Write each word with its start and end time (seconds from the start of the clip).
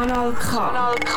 Kanal 0.00 0.32
K. 0.32 0.56
Kanal 0.56 0.94
K. 1.04 1.12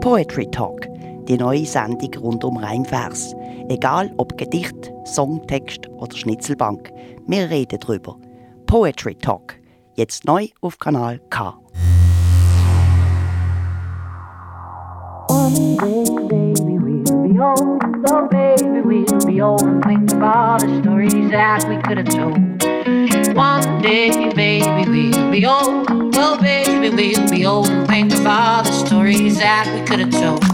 Poetry 0.00 0.48
Talk, 0.52 0.86
die 1.26 1.36
neue 1.36 1.66
Sendung 1.66 2.14
rund 2.22 2.44
um 2.44 2.56
Reimvers. 2.58 3.34
Egal 3.68 4.12
ob 4.16 4.38
Gedicht, 4.38 4.92
Songtext 5.04 5.88
oder 5.88 6.16
Schnitzelbank, 6.16 6.92
wir 7.26 7.50
reden 7.50 7.80
drüber. 7.80 8.16
Poetry 8.66 9.16
Talk, 9.16 9.56
jetzt 9.96 10.24
neu 10.24 10.46
auf 10.60 10.78
Kanal 10.78 11.18
K. 11.30 11.58
One 17.44 17.58
day, 18.30 18.56
baby, 18.56 18.80
we'll 18.80 18.80
be 18.86 18.88
old. 18.88 18.94
Oh, 18.96 18.96
baby, 18.96 19.04
we'll 19.10 19.26
be 19.26 19.40
old 19.42 19.62
and 19.62 19.84
think 19.84 20.12
of 20.12 20.22
all 20.22 20.58
the 20.58 20.80
stories 20.82 21.30
that 21.30 21.68
we 21.68 21.76
could 21.82 21.98
have 21.98 22.08
told. 22.08 23.36
One 23.36 23.82
day, 23.82 24.32
baby, 24.32 25.10
we'll 25.10 25.30
be 25.30 25.44
old. 25.44 25.86
Oh, 26.16 26.38
baby, 26.40 26.88
we'll 26.88 27.30
be 27.30 27.44
old 27.44 27.68
and 27.68 27.86
think 27.86 28.14
of 28.14 28.26
all 28.26 28.62
the 28.62 28.72
stories 28.72 29.38
that 29.40 29.66
we 29.74 29.86
could 29.86 29.98
have 29.98 30.10
told. 30.10 30.53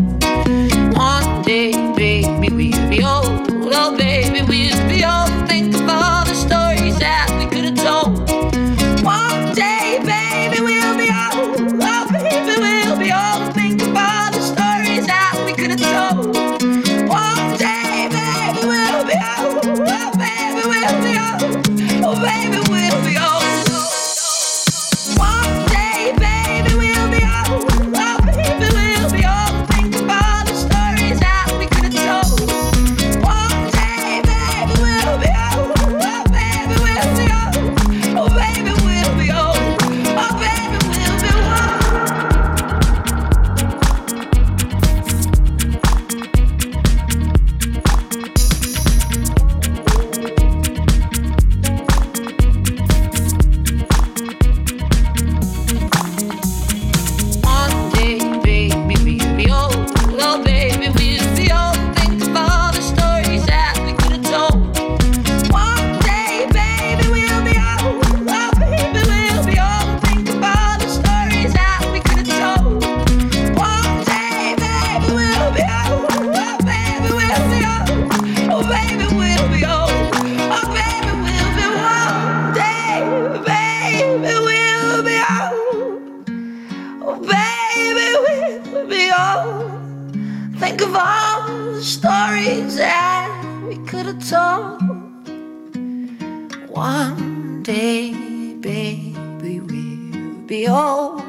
Be 100.51 100.67
old. 100.67 101.23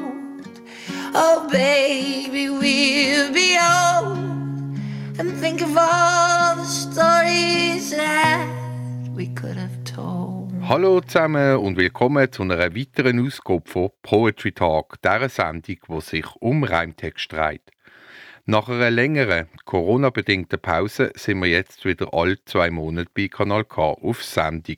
Oh, 1.15 1.47
baby, 1.49 2.49
we'll 2.49 3.31
be 3.31 3.57
old. 3.57 4.17
And 5.17 5.39
think 5.39 5.61
of 5.61 5.77
all 5.77 6.57
the 6.57 6.65
stories 6.65 7.91
that 7.91 8.45
we 9.15 9.27
could 9.27 9.55
have 9.55 9.81
told. 9.85 10.51
Hallo 10.67 10.99
zusammen 10.99 11.55
und 11.55 11.77
willkommen 11.77 12.29
zu 12.33 12.43
einer 12.43 12.75
weiteren 12.75 13.25
Ausgabe 13.25 13.63
von 13.65 13.91
Poetry 14.01 14.51
Talk, 14.51 15.01
dieser 15.01 15.29
Sendung, 15.29 15.77
die 15.87 16.01
sich 16.01 16.25
um 16.41 16.65
Reimtext 16.65 17.31
dreht. 17.31 17.71
Nach 18.45 18.67
einer 18.67 18.91
längeren 18.91 19.47
Corona-bedingten 19.63 20.59
Pause 20.59 21.13
sind 21.15 21.39
wir 21.39 21.47
jetzt 21.47 21.85
wieder 21.85 22.13
alle 22.13 22.43
zwei 22.43 22.69
Monate 22.69 23.09
bei 23.15 23.29
Kanal 23.29 23.63
K 23.63 23.83
auf 23.83 24.21
Sendung. 24.21 24.75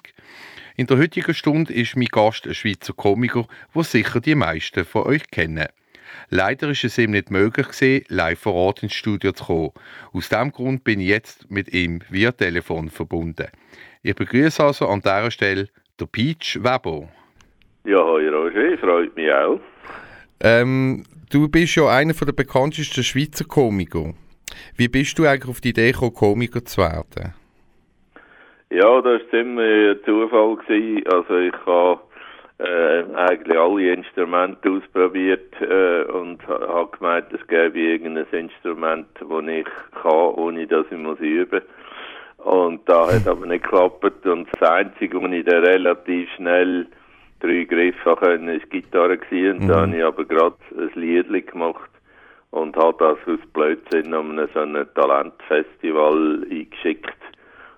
In 0.77 0.87
der 0.87 0.97
heutigen 0.97 1.33
Stunde 1.33 1.73
ist 1.73 1.95
mein 1.95 2.07
Gast 2.07 2.45
ein 2.45 2.53
Schweizer 2.53 2.91
Komiker, 2.91 3.47
wo 3.71 3.81
sicher 3.81 4.19
die 4.19 4.35
meisten 4.35 4.83
von 4.83 5.03
euch 5.03 5.23
kennen. 5.31 5.67
Leider 6.29 6.69
ist 6.69 6.83
es 6.83 6.97
ihm 6.97 7.11
nicht 7.11 7.31
möglich 7.31 7.67
gewesen, 7.67 8.03
live 8.09 8.39
vor 8.39 8.55
Ort 8.55 8.83
ins 8.83 8.93
Studio 8.93 9.31
zu 9.31 9.45
kommen. 9.45 9.71
Aus 10.11 10.27
diesem 10.27 10.51
Grund 10.51 10.83
bin 10.83 10.99
ich 10.99 11.07
jetzt 11.07 11.49
mit 11.49 11.73
ihm 11.73 12.01
via 12.09 12.33
Telefon 12.33 12.89
verbunden. 12.89 13.47
Ich 14.03 14.15
begrüße 14.15 14.61
also 14.61 14.89
an 14.89 14.99
dieser 14.99 15.31
Stelle 15.31 15.69
der 15.97 16.07
Peach 16.07 16.59
Weber. 16.61 17.07
Ja, 17.85 18.03
hoi 18.03 18.27
Roger, 18.27 18.77
freut 18.77 19.15
mich 19.15 19.31
auch. 19.31 19.61
Ähm, 20.41 21.05
du 21.29 21.47
bist 21.47 21.77
ja 21.77 21.87
einer 21.87 22.13
der 22.13 22.33
bekanntesten 22.33 23.01
Schweizer 23.01 23.45
Komiker. 23.45 24.13
Wie 24.75 24.89
bist 24.89 25.17
du 25.17 25.25
eigentlich 25.25 25.49
auf 25.49 25.61
die 25.61 25.69
Idee 25.69 25.93
gekommen, 25.93 26.13
Komiker 26.13 26.65
zu 26.65 26.81
werden? 26.81 27.33
Ja, 28.71 29.01
das 29.01 29.21
war 29.21 29.29
ziemlich 29.29 29.97
ein 29.97 30.03
Zufall. 30.05 30.55
Gewesen. 30.57 31.07
Also 31.07 31.37
ich 31.37 31.53
habe 31.65 31.99
äh, 32.59 33.03
eigentlich 33.15 33.57
alle 33.57 33.93
Instrumente 33.93 34.69
ausprobiert 34.69 35.53
äh, 35.61 36.03
und 36.11 36.45
ha- 36.47 36.67
habe 36.67 36.97
gemeint, 36.97 37.25
es 37.31 37.45
gäbe 37.47 37.77
irgendein 37.79 38.25
Instrument, 38.31 39.07
das 39.19 39.47
ich 39.47 39.67
kann, 40.01 40.11
ohne 40.11 40.65
dass 40.67 40.85
ich 40.91 40.97
muss 40.97 41.19
üben 41.19 41.61
Und 42.37 42.87
da 42.89 43.07
hat 43.13 43.27
aber 43.27 43.45
nicht 43.45 43.63
geklappt. 43.63 44.25
Und 44.25 44.47
das 44.59 44.69
Einzige, 44.69 45.21
wo 45.21 45.27
ich 45.27 45.45
dann 45.45 45.63
relativ 45.63 46.29
schnell 46.35 46.87
drei 47.41 47.63
Griffe 47.65 48.15
können, 48.15 48.47
ist 48.49 48.69
Gitarre 48.71 49.17
gewesen. 49.17 49.59
Und 49.61 49.67
da 49.67 49.81
habe 49.81 49.95
ich 49.97 50.03
aber 50.03 50.25
gerade 50.25 50.55
ein 50.77 50.91
Lied 50.95 51.29
gemacht. 51.51 51.89
und 52.51 52.75
habe 52.77 52.95
das 52.97 53.17
aus 53.27 53.39
Blödsinn 53.53 54.13
um 54.13 54.35
so 54.53 54.59
ein 54.59 54.87
Talentfestival 54.95 56.45
eingeschickt 56.49 57.13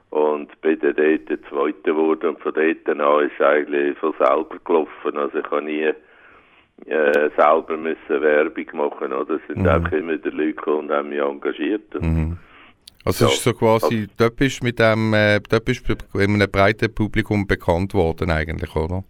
und 0.10 0.62
bin 0.62 0.80
dann 0.80 0.96
dort 0.96 1.30
der 1.30 1.42
Zweite 1.50 1.82
geworden 1.84 2.30
und 2.30 2.40
von 2.40 2.54
dort 2.54 2.88
an 3.00 3.26
ist 3.26 3.34
es 3.38 3.46
eigentlich 3.46 3.98
von 3.98 4.14
selber 4.18 4.58
gelaufen. 4.64 5.18
Also 5.18 5.40
ich 5.40 5.46
habe 5.52 5.62
nie 5.64 5.92
äh, 6.86 7.30
selber 7.36 7.78
müssen 7.78 8.22
Werbung 8.22 8.66
machen 8.74 9.12
oder 9.14 9.36
es 9.36 9.42
sind 9.48 9.64
Mhm. 9.64 9.68
einfach 9.68 9.92
immer 9.92 10.18
die 10.18 10.30
Leute 10.30 10.54
gekommen 10.54 10.80
und 10.80 10.92
haben 10.92 11.10
mich 11.10 11.20
engagiert. 11.20 12.02
Mhm. 12.02 12.38
Also 13.04 13.26
Ja. 13.26 13.32
es 13.32 13.38
ist 13.38 13.44
so 13.44 13.54
quasi, 13.54 14.08
dort 14.18 14.36
bist 14.36 14.64
mit 14.64 14.80
dem, 14.80 15.14
äh, 15.14 15.40
dort 15.50 15.66
bist 15.66 15.90
in 16.14 16.22
einem 16.22 16.52
breiten 16.52 16.94
Publikum 16.94 17.48
bekannt 17.48 17.94
worden 17.94 18.30
eigentlich, 18.32 18.76
oder? 18.76 19.04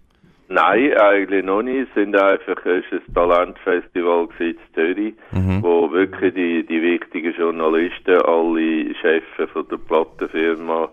Nein, 0.50 0.94
eigentlich 0.98 1.44
noch 1.44 1.62
nicht. 1.62 1.90
Es 1.90 1.94
sind 1.94 2.16
einfach, 2.16 2.66
es 2.66 2.86
ist 2.92 3.08
ein 3.10 3.14
Talentfestival 3.14 4.30
in 4.40 4.58
Zürich, 4.74 5.14
Mhm. 5.32 5.62
wo 5.62 5.92
wirklich 5.92 6.34
die, 6.34 6.64
die 6.66 6.82
wichtigen 6.82 7.34
Journalisten, 7.34 8.22
alle 8.22 8.96
Chefs 8.96 9.52
von 9.52 9.68
der 9.68 9.78
Plattenfirma 9.78 10.90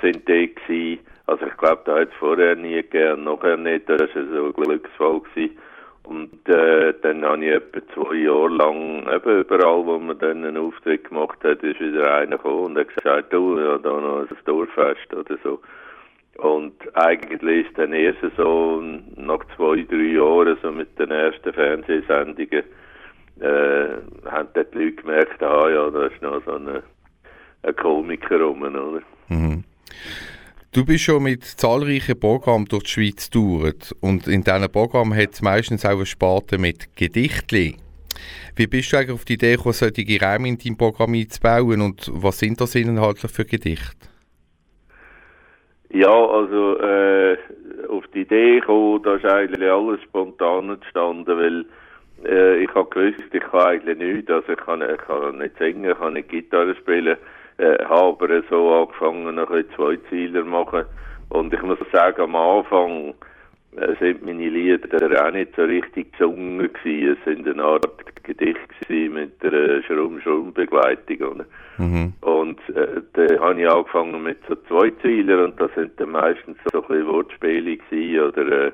sind 0.00 0.28
da 0.28 0.34
gewesen. 0.46 1.00
Also 1.26 1.46
ich 1.46 1.56
glaube, 1.56 1.82
da 1.84 1.98
hat 1.98 2.08
es 2.10 2.14
vorher 2.20 2.54
nie 2.54 2.74
gegeben, 2.76 3.24
nachher 3.24 3.56
nicht. 3.56 3.88
Das 3.88 4.00
war 4.00 4.08
so 4.32 4.46
ein 4.46 4.52
Glücksfall 4.52 5.20
gewesen. 5.20 5.58
Und 6.04 6.48
äh, 6.48 6.94
dann 7.02 7.24
habe 7.24 7.44
ich 7.44 7.50
etwa 7.50 7.80
zwei 7.92 8.14
Jahre 8.14 8.48
lang, 8.50 9.04
eben 9.12 9.40
überall, 9.40 9.84
wo 9.84 9.98
man 9.98 10.16
dann 10.20 10.44
einen 10.44 10.56
Auftritt 10.56 11.08
gemacht 11.08 11.42
hat, 11.42 11.64
ist 11.64 11.80
wieder 11.80 12.14
einer 12.14 12.36
gekommen 12.36 12.66
und 12.66 12.78
hat 12.78 12.94
gesagt, 12.94 13.32
du, 13.32 13.58
ja, 13.58 13.76
da 13.78 13.90
noch 14.00 14.20
ein 14.20 14.28
Dorffest 14.44 15.12
oder 15.12 15.36
so. 15.42 15.58
Und 16.38 16.74
eigentlich 16.94 17.66
ist 17.66 17.78
dann 17.78 17.92
erst 17.92 18.18
so, 18.36 18.82
nach 19.16 19.40
zwei, 19.56 19.82
drei 19.88 20.14
Jahren, 20.14 20.58
so 20.62 20.70
mit 20.70 20.98
den 20.98 21.10
ersten 21.10 21.52
Fernsehsendungen, 21.52 22.62
äh, 23.40 24.30
haben 24.30 24.48
dann 24.54 24.66
die 24.72 24.78
Leute 24.78 24.92
gemerkt, 24.92 25.42
ah 25.42 25.68
ja, 25.70 25.90
da 25.90 26.06
ist 26.06 26.22
noch 26.22 26.42
so 26.44 26.52
ein, 26.52 26.82
Komiker 27.76 28.40
rum, 28.40 28.62
oder? 28.62 29.02
Mhm. 29.28 29.64
Du 30.72 30.84
bist 30.84 31.04
schon 31.04 31.22
mit 31.22 31.42
zahlreichen 31.42 32.20
Programmen 32.20 32.66
durch 32.66 32.84
die 32.84 32.90
Schweiz 32.90 33.30
gedauert 33.30 33.94
und 34.00 34.28
in 34.28 34.44
diesen 34.44 34.70
Programmen 34.70 35.16
hat 35.16 35.32
es 35.32 35.40
meistens 35.40 35.86
auch 35.86 35.96
eine 35.96 36.06
Sparte 36.06 36.58
mit 36.58 36.94
Gedichtli. 36.96 37.76
Wie 38.56 38.66
bist 38.66 38.92
du 38.92 38.98
eigentlich 38.98 39.12
auf 39.12 39.24
die 39.24 39.34
Idee 39.34 39.56
gekommen, 39.56 39.72
solche 39.72 40.20
Reime 40.20 40.48
in 40.48 40.58
dein 40.58 40.76
Programm 40.76 41.14
einzubauen 41.14 41.80
und 41.80 42.10
was 42.12 42.38
sind 42.38 42.60
das 42.60 42.74
inhaltlich 42.74 43.32
für 43.32 43.46
Gedichte? 43.46 44.08
Ja, 45.90 46.10
also 46.10 46.78
äh, 46.80 47.38
auf 47.88 48.04
die 48.08 48.22
Idee 48.22 48.60
gekommen, 48.60 49.02
da 49.02 49.14
ist 49.14 49.24
eigentlich 49.24 49.70
alles 49.70 50.02
spontan 50.02 50.70
entstanden, 50.70 51.38
weil 51.38 51.64
äh, 52.24 52.64
ich 52.64 52.74
habe 52.74 52.88
gewusst, 52.90 53.32
ich 53.32 53.40
kann 53.40 53.60
eigentlich 53.60 53.98
nichts, 53.98 54.30
also 54.30 54.52
ich 54.52 54.58
kann, 54.58 54.82
ich 54.82 54.98
kann 54.98 55.38
nicht 55.38 55.56
singen, 55.58 55.90
ich 55.90 55.98
kann 55.98 56.14
nicht 56.14 56.28
Gitarre 56.28 56.74
spielen, 56.74 57.16
äh, 57.58 57.84
habe 57.84 58.26
aber 58.26 58.42
so 58.50 58.72
angefangen, 58.74 59.38
ein 59.38 59.46
bisschen 59.46 59.70
zwei 59.76 59.96
Ziele 60.08 60.42
machen. 60.44 60.84
Und 61.28 61.52
ich 61.52 61.62
muss 61.62 61.78
sagen, 61.92 62.22
am 62.22 62.36
Anfang 62.36 63.14
sind 64.00 64.24
meine 64.24 64.48
Lieder 64.48 65.26
auch 65.26 65.32
nicht 65.32 65.54
so 65.54 65.62
richtig 65.62 66.12
gesungen 66.12 66.58
gewesen, 66.58 67.16
es 67.18 67.24
sind 67.24 67.48
eine 67.48 67.62
Art 67.62 68.22
Gedicht 68.22 68.58
mit 68.88 69.32
einer 69.44 69.82
Schrumm-Schrumm-Begleitung? 69.82 71.44
Mhm. 71.78 72.12
Und 72.20 72.58
äh, 72.70 73.02
da 73.12 73.40
habe 73.40 73.60
ich 73.60 73.68
angefangen 73.68 74.22
mit 74.22 74.38
so 74.48 74.56
zwei 74.68 74.90
Zielen 75.02 75.44
und 75.44 75.60
das 75.60 75.70
sind 75.74 75.92
dann 76.00 76.10
meistens 76.10 76.56
so 76.72 76.82
ein 76.82 76.88
bisschen 76.88 77.06
Wortspiele 77.06 77.76
gewesen 77.76 78.20
oder 78.20 78.66
äh, 78.66 78.72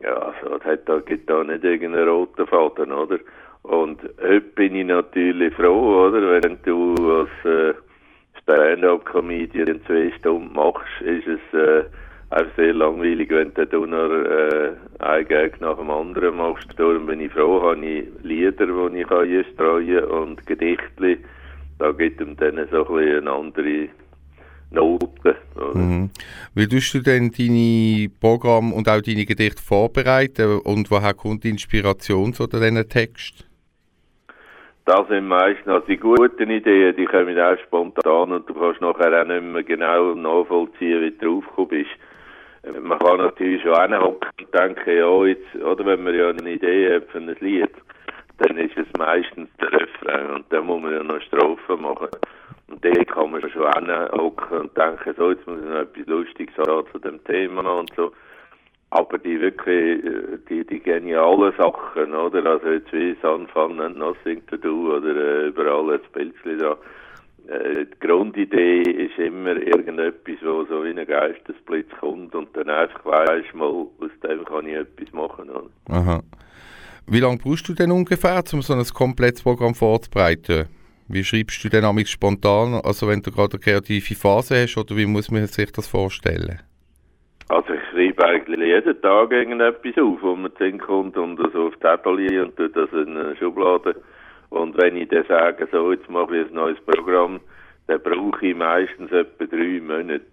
ja, 0.00 0.14
also 0.14 0.58
das 0.58 0.64
hat 0.64 0.88
da, 0.88 0.98
gibt 1.00 1.28
da 1.30 1.44
nicht 1.44 1.62
irgendeinen 1.64 2.08
roten 2.08 2.46
Faden, 2.46 2.92
oder? 2.92 3.18
Und 3.62 4.00
heute 4.20 4.40
bin 4.40 4.74
ich 4.74 4.86
natürlich 4.86 5.54
froh, 5.54 6.08
oder? 6.08 6.42
Wenn 6.42 6.58
du 6.64 6.94
als 7.20 7.44
äh, 7.44 7.74
Stand-up-Comedian 8.42 9.80
zwei 9.86 10.10
Stunden 10.18 10.52
machst, 10.52 11.00
ist 11.02 11.28
es 11.28 11.58
äh, 11.58 11.84
auch 12.32 12.46
sehr 12.56 12.72
langweilig, 12.72 13.30
wenn 13.30 13.52
du 13.54 13.86
noch 13.86 14.10
äh, 14.10 14.72
ein 15.00 15.28
Gag 15.28 15.60
nach 15.60 15.76
dem 15.76 15.90
anderen 15.90 16.36
machst. 16.36 16.68
Darum 16.76 17.06
bin 17.06 17.20
ich 17.20 17.32
froh, 17.32 17.62
habe 17.62 17.84
ich 17.84 18.06
Lieder, 18.22 18.66
die 18.66 19.00
ich 19.00 19.06
kann 19.06 19.28
einstreuen 19.28 20.04
und 20.04 20.46
Gedichte. 20.46 21.18
Da 21.78 21.92
gibt 21.92 22.20
ihm 22.20 22.36
dann 22.36 22.56
so 22.70 22.86
ein 22.86 22.94
bisschen 22.94 23.28
eine 23.28 23.32
andere 23.32 23.88
Note. 24.70 25.36
Mhm. 25.74 26.10
Wie 26.54 26.68
tust 26.68 26.94
du 26.94 27.00
denn 27.00 27.30
deine 27.36 28.08
Programme 28.20 28.74
und 28.74 28.88
auch 28.88 29.02
deine 29.02 29.26
Gedichte 29.26 29.62
vorbereiten 29.62 30.60
und 30.64 30.90
woher 30.90 31.14
kommt 31.14 31.44
die 31.44 31.50
Inspiration 31.50 32.32
zu 32.32 32.46
diesen 32.46 32.88
Text? 32.88 33.46
Das 34.84 35.06
sind 35.08 35.28
meistens 35.28 35.68
also 35.68 35.86
die 35.86 35.96
guten 35.96 36.50
Ideen, 36.50 36.96
die 36.96 37.04
kommen 37.04 37.38
auch 37.38 37.56
spontan 37.66 38.32
und 38.32 38.48
du 38.48 38.54
kannst 38.54 38.80
nachher 38.80 39.22
auch 39.22 39.26
nicht 39.26 39.42
mehr 39.42 39.62
genau 39.62 40.14
nachvollziehen, 40.14 41.02
wie 41.02 41.10
du 41.12 41.40
draufgekommen 41.40 41.68
bist. 41.68 41.90
Äh, 42.62 42.80
Man 42.80 42.98
kann 42.98 43.18
natürlich 43.18 43.62
schon 43.62 43.80
hinhocken 43.80 44.28
und 44.38 44.54
denken, 44.54 44.96
ja, 44.96 45.24
jetzt, 45.26 45.54
oder 45.56 45.84
wenn 45.86 46.04
man 46.04 46.14
ja 46.14 46.30
eine 46.30 46.50
Idee 46.52 46.94
hat 46.94 47.08
für 47.08 47.18
ein 47.18 47.36
Lied, 47.40 47.70
dann 48.38 48.56
ist 48.58 48.76
es 48.76 48.86
meistens 48.98 49.48
der 49.60 49.72
Refrain 49.72 50.30
und 50.30 50.52
dann 50.52 50.66
muss 50.66 50.82
man 50.82 50.92
ja 50.92 51.02
noch 51.02 51.20
Strophen 51.22 51.82
machen. 51.82 52.08
Und 52.68 52.84
dann 52.84 53.06
kann 53.06 53.30
man 53.30 53.48
schon 53.50 53.72
hinhocken 53.72 54.58
und 54.58 54.76
denken, 54.76 55.14
so, 55.16 55.30
jetzt 55.30 55.46
muss 55.46 55.60
ich 55.60 55.68
noch 55.68 55.80
etwas 55.80 56.06
Lustiges 56.06 56.56
haben 56.58 56.86
zu 56.90 56.98
dem 56.98 57.22
Thema 57.24 57.60
und 57.78 57.92
so. 57.96 58.12
Aber 58.90 59.18
die 59.18 59.40
wirklich, 59.40 60.04
äh, 60.04 60.38
die, 60.48 60.66
die 60.66 60.80
genialen 60.80 61.52
Sachen, 61.56 62.14
oder? 62.14 62.44
Also 62.44 62.68
jetzt 62.68 62.92
wie 62.92 63.16
Sun 63.22 63.46
Fun 63.48 63.80
and 63.80 63.96
Nothing 63.96 64.44
to 64.48 64.56
Do 64.56 64.96
oder 64.96 65.16
äh, 65.16 65.46
überall 65.48 65.94
ein 65.94 66.00
Bildchen 66.12 66.58
da. 66.58 66.76
Äh, 67.48 67.86
die 67.86 68.06
Grundidee 68.06 68.82
ist 68.82 69.18
immer 69.18 69.56
irgendetwas, 69.56 70.36
wo 70.42 70.64
so 70.64 70.84
wie 70.84 70.90
ein 70.90 71.06
Geistesblitz 71.06 71.90
kommt 72.00 72.34
und 72.34 72.56
dann 72.56 72.68
einfach 72.68 73.04
weisst 73.04 73.54
mal, 73.54 73.66
aus 73.66 74.10
dem 74.22 74.44
kann 74.44 74.66
ich 74.66 74.74
etwas 74.74 75.12
machen, 75.12 75.50
oder? 75.50 75.70
Aha. 75.88 76.22
Wie 77.06 77.20
lange 77.20 77.38
brauchst 77.38 77.68
du 77.68 77.74
denn 77.74 77.90
ungefähr, 77.90 78.42
um 78.52 78.62
so 78.62 78.74
ein 78.74 78.84
komplettes 78.84 79.42
Programm 79.42 79.74
vorzubereiten? 79.74 80.68
Wie 81.08 81.24
schreibst 81.24 81.62
du 81.64 81.68
denn 81.68 81.84
amigs 81.84 82.10
spontan, 82.10 82.80
also 82.84 83.08
wenn 83.08 83.22
du 83.22 83.32
gerade 83.32 83.54
eine 83.54 83.60
kreative 83.60 84.14
Phase 84.14 84.62
hast, 84.62 84.78
oder 84.78 84.96
wie 84.96 85.06
muss 85.06 85.30
man 85.30 85.46
sich 85.46 85.72
das 85.72 85.88
vorstellen? 85.88 86.60
Also 87.48 87.74
ich 87.74 87.80
schreibe 87.90 88.24
eigentlich 88.24 88.60
jeden 88.60 89.02
Tag 89.02 89.32
irgendetwas 89.32 90.02
auf, 90.02 90.22
wo 90.22 90.36
mir 90.36 90.50
Sinn 90.58 90.78
kommt 90.78 91.16
und 91.18 91.36
das 91.36 91.54
auf 91.54 91.78
Zettel 91.80 92.40
und 92.40 92.56
tue 92.56 92.70
das 92.70 92.90
in 92.92 93.16
eine 93.16 93.36
Schublade. 93.36 93.96
Und 94.52 94.76
wenn 94.76 94.98
ich 94.98 95.08
dann 95.08 95.24
sage, 95.28 95.66
so 95.72 95.92
jetzt 95.92 96.10
mache 96.10 96.36
ich 96.36 96.46
ein 96.46 96.54
neues 96.54 96.78
Programm, 96.84 97.40
dann 97.86 98.02
brauche 98.02 98.46
ich 98.46 98.54
meistens 98.54 99.10
etwa 99.10 99.46
drei 99.46 99.80
Monate. 99.80 100.26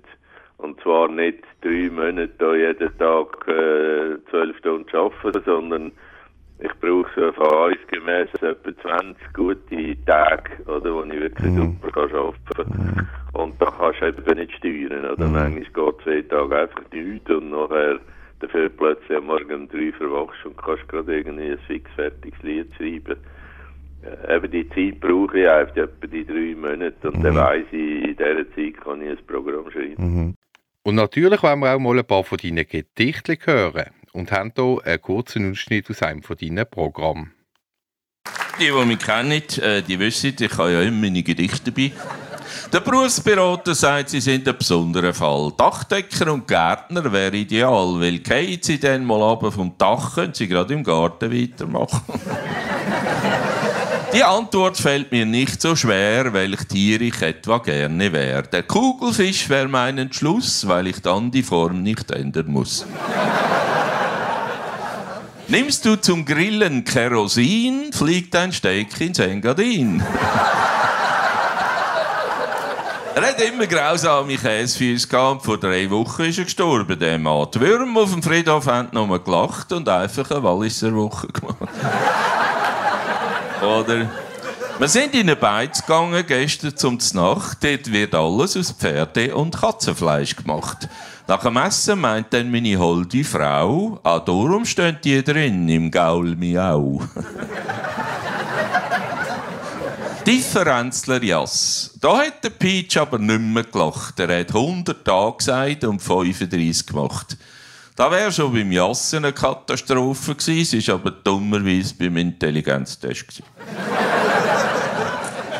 Und 0.58 0.80
zwar 0.82 1.08
nicht 1.08 1.42
drei 1.62 1.90
Monate 1.90 2.34
da 2.38 2.54
jeden 2.54 2.98
Tag 2.98 3.48
äh, 3.48 4.18
zwölf 4.30 4.58
Stunden 4.58 4.94
arbeiten, 4.94 5.42
sondern 5.46 5.92
ich 6.60 6.72
brauche 6.82 7.10
so 7.16 7.22
erfahrungsgemäß 7.22 8.28
etwa 8.42 8.82
20 8.82 9.34
gute 9.34 10.06
Tage, 10.06 10.52
oder, 10.66 10.94
wo 10.94 11.04
ich 11.04 11.14
wirklich 11.14 11.56
super 11.56 11.90
kann 11.90 12.12
arbeiten 12.14 12.74
kann. 12.74 13.08
Und 13.32 13.62
da 13.62 13.68
kannst 13.68 14.02
du 14.02 14.08
eben 14.08 14.38
nicht 14.38 14.52
steuern, 14.58 15.06
oder? 15.06 15.28
Manchmal 15.28 15.64
geht 15.64 16.02
zwei 16.04 16.22
Tage 16.24 16.60
einfach 16.60 16.84
nichts 16.92 17.30
und 17.32 17.52
nachher 17.52 18.00
dafür 18.42 18.68
plötzlich 18.68 19.18
am 19.18 19.28
Morgen 19.28 19.54
um 19.54 19.70
drei 19.70 19.94
verwachst 19.94 20.46
und 20.46 20.58
kannst 20.58 20.90
gerade 20.90 21.20
irgendwie 21.20 21.52
ein 21.52 21.60
fixfertiges 21.60 22.44
Lied 22.44 22.76
schreiben. 22.76 23.16
Äh, 24.04 24.36
eben 24.36 24.52
die 24.52 24.70
Zeit 24.70 25.00
brauche 25.00 25.40
ich 25.40 25.48
einfach 25.48 25.76
etwa 25.76 26.08
die 26.08 26.26
drei 26.26 26.56
Monate 26.56 27.12
und 27.12 27.24
dann 27.24 27.36
weiss 27.36 27.66
ich, 27.72 28.04
in 28.04 28.16
dieser 28.16 28.56
Zeit 28.56 28.84
kann 28.84 29.02
ich 29.02 29.10
ein 29.10 29.26
Programm 29.28 29.70
schreiben. 29.72 30.36
Und 30.84 30.96
natürlich 30.96 31.44
wollen 31.44 31.60
wir 31.60 31.76
auch 31.76 31.80
mal 31.80 32.00
ein 32.00 32.06
paar 32.06 32.24
von 32.24 32.38
deinen 32.38 32.66
Gedichten 32.68 33.38
hören 33.44 33.92
und 34.14 34.32
haben 34.32 34.54
hier 34.56 34.78
einen 34.86 35.02
kurzen 35.02 35.52
Ausschnitt 35.52 35.90
aus 35.90 36.02
einem 36.02 36.24
von 36.24 36.38
deinen 36.38 36.66
Programmen. 36.70 37.34
Die, 38.60 38.66
die 38.66 38.86
mich 38.86 39.00
kennen, 39.00 39.44
äh, 39.62 39.82
die 39.82 40.00
wissen, 40.00 40.36
ich 40.40 40.58
habe 40.58 40.72
ja 40.72 40.82
immer 40.82 40.98
meine 40.98 41.24
Gedichte 41.24 41.72
dabei. 41.72 41.92
Der 42.74 42.80
Berufsberater 42.82 43.74
sagt, 43.74 44.10
sie 44.10 44.20
sind 44.20 44.48
ein 44.48 44.58
besonderer 44.58 45.14
Fall. 45.14 45.54
Dachdecker 45.58 46.34
und 46.34 46.48
Gärtner 46.48 47.12
wäre 47.12 47.36
ideal, 47.36 48.00
weil 48.00 48.22
fallen 48.26 48.60
sie 48.62 48.80
dann 48.80 49.06
mal 49.06 49.22
runter 49.22 49.52
vom 49.52 49.78
Dach, 49.78 50.16
können 50.16 50.34
sie 50.34 50.48
gerade 50.48 50.74
im 50.74 50.84
Garten 50.84 51.32
weitermachen. 51.32 52.02
Die 54.12 54.24
Antwort 54.24 54.78
fällt 54.78 55.12
mir 55.12 55.26
nicht 55.26 55.62
so 55.62 55.76
schwer, 55.76 56.34
welch 56.34 56.64
Tier 56.68 57.00
ich 57.00 57.22
etwa 57.22 57.60
gerne 57.60 58.12
wäre. 58.12 58.42
Der 58.42 58.64
Kugelfisch 58.64 59.48
wäre 59.50 59.68
mein 59.68 60.00
Entschluss, 60.00 60.68
weil 60.68 60.88
ich 60.88 61.00
dann 61.02 61.30
die 61.30 61.44
Form 61.44 61.84
nicht 61.84 62.10
ändern 62.10 62.48
muss. 62.48 62.88
Nimmst 65.48 65.86
du 65.86 65.96
zum 65.96 66.26
Grillen 66.26 66.84
Kerosin, 66.84 67.94
fliegt 67.94 68.36
ein 68.36 68.52
Steak 68.52 69.00
ins 69.00 69.20
Engadin. 69.20 70.02
er 73.16 73.22
hat 73.22 73.42
immer 73.42 73.68
grausame 73.68 74.38
Käsefüße 74.38 75.08
gehabt. 75.08 75.46
Vor 75.46 75.60
drei 75.60 75.88
Wochen 75.92 76.24
ist 76.24 76.40
er 76.40 76.46
gestorben, 76.46 76.98
der 76.98 77.20
Mann. 77.20 77.48
Die 77.54 77.60
Würmer 77.60 78.02
auf 78.02 78.12
dem 78.12 78.24
Friedhof 78.24 78.66
haben 78.66 78.90
nur 78.92 79.24
gelacht 79.24 79.72
und 79.72 79.88
einfach 79.88 80.32
eine 80.32 80.44
Walliser 80.44 80.96
Woche 80.96 81.28
gemacht. 81.28 81.70
Oder? 83.62 84.10
Wir 84.80 84.88
sind 84.88 85.14
in 85.14 85.22
eine 85.22 85.36
Beiz 85.36 85.82
gegangen, 85.82 86.24
gestern 86.26 86.78
zum 86.78 86.98
Nacht. 87.14 87.58
Dort 87.62 87.92
wird 87.92 88.16
alles 88.16 88.56
aus 88.56 88.72
Pferde- 88.72 89.36
und 89.36 89.60
Katzenfleisch 89.60 90.38
gemacht. 90.38 90.88
Nach 91.28 91.44
dem 91.44 91.58
Essen 91.58 92.00
meint 92.00 92.34
dann 92.34 92.50
meine 92.50 92.80
holde 92.80 93.24
Frau, 93.24 94.00
ah, 94.04 94.20
darum 94.20 94.66
stehen 94.66 94.98
die 95.04 95.24
drin 95.24 95.68
im 95.68 95.92
Gaul 95.92 96.36
Miau. 96.36 97.02
Differenzler 100.26 101.22
Jass. 101.22 101.92
Da 102.00 102.20
hat 102.20 102.44
der 102.44 102.52
Peach 102.52 102.98
aber 102.98 103.20
nicht 103.20 103.42
mehr 103.42 103.64
gelacht. 103.64 104.20
Er 104.20 104.40
hat 104.40 104.56
100 104.56 105.04
Tage 105.04 105.38
gesagt 105.38 105.84
und 105.84 106.02
35 106.02 106.88
gemacht. 106.88 107.38
Da 108.00 108.10
wäre 108.10 108.32
schon 108.32 108.54
beim 108.54 108.72
Jassen 108.72 109.26
eine 109.26 109.34
Katastrophe 109.34 110.34
gewesen. 110.34 110.80
Es 110.80 110.88
war 110.88 110.96
aber 110.96 111.12
dummerweise 111.12 111.94
beim 111.96 112.16
Intelligenztest. 112.16 113.44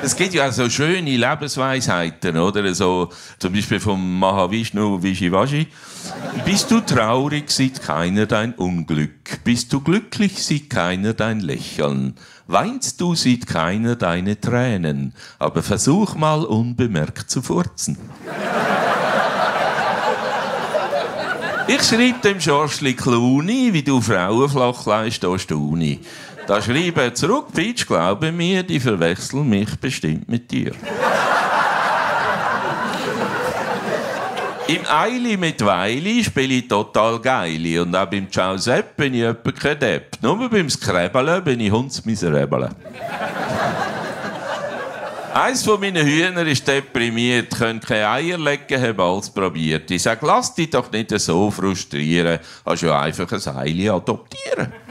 Es 0.02 0.16
gibt 0.16 0.34
ja 0.34 0.48
auch 0.48 0.54
so 0.54 0.70
schöne 0.70 1.18
Lebensweisheiten, 1.18 2.38
oder? 2.38 2.74
So, 2.74 3.10
zum 3.38 3.52
Beispiel 3.52 3.82
vom 3.82 4.18
Mahavishnu 4.18 5.04
Vishivashi. 5.04 5.68
Bist 6.46 6.72
du 6.72 6.80
traurig, 6.80 7.52
sieht 7.52 7.82
keiner 7.82 8.26
dein 8.26 8.54
Unglück. 8.54 9.44
Bist 9.44 9.74
du 9.74 9.82
glücklich, 9.82 10.42
sieht 10.42 10.70
keiner 10.70 11.14
dein 11.14 11.42
Lächeln. 11.42 12.16
Weinst 12.48 13.02
du, 13.02 13.14
sieht 13.14 13.48
keiner 13.48 13.98
deine 13.98 14.40
Tränen. 14.40 15.14
Aber 15.38 15.62
versuch 15.62 16.16
mal 16.16 16.46
unbemerkt 16.46 17.30
zu 17.30 17.42
furzen. 17.42 17.98
Ich 21.72 21.84
schreibe 21.84 22.18
dem 22.24 22.42
Schorschli 22.42 22.96
Clooney, 22.96 23.72
wie 23.72 23.84
du 23.84 24.02
Frauen 24.02 24.50
flach 24.50 24.88
leist, 24.88 25.24
da 25.24 25.38
Stuni. 25.38 26.00
Da 26.48 26.60
schreibt 26.60 26.98
er 26.98 27.14
zurück, 27.14 27.54
Peach, 27.54 27.86
glaube 27.86 28.32
mir, 28.32 28.64
die 28.64 28.80
verwechseln 28.80 29.48
mich 29.48 29.80
bestimmt 29.80 30.28
mit 30.28 30.50
dir. 30.50 30.72
Im 34.68 34.82
Eili 34.88 35.38
mit 35.38 35.64
Weili 35.64 36.24
spiele 36.24 36.56
ich 36.56 36.68
total 36.68 37.20
geil. 37.20 37.80
Und 37.82 37.96
auch 37.96 38.08
beim 38.08 38.28
Giuseppe 38.28 38.90
bin 38.98 39.14
ich 39.14 39.22
etwa 39.22 39.52
kein 39.52 39.80
Depp. 39.80 40.18
Nur 40.24 40.50
beim 40.50 40.72
Skrebeln 40.72 41.44
bin 41.44 41.60
ich 41.60 41.72
hundsmiserabel. 41.72 42.70
Eins 45.34 45.64
von 45.64 45.80
meinen 45.80 46.06
Hühner 46.06 46.46
ist 46.46 46.68
deprimiert, 46.68 47.56
können 47.56 47.80
keine 47.80 48.10
Eier 48.10 48.38
legen, 48.38 48.82
habe 48.82 49.02
alles 49.04 49.30
probiert. 49.30 49.90
Ich 49.92 50.04
sage, 50.04 50.26
lass 50.26 50.54
dich 50.56 50.72
doch 50.72 50.92
nicht 50.92 51.18
so 51.20 51.50
frustrieren, 51.52 52.40
kannst 52.66 52.84
du 52.84 52.92
einfach 52.92 53.32
ein 53.32 53.58
Eili 53.58 53.90
adoptieren. 53.90 54.74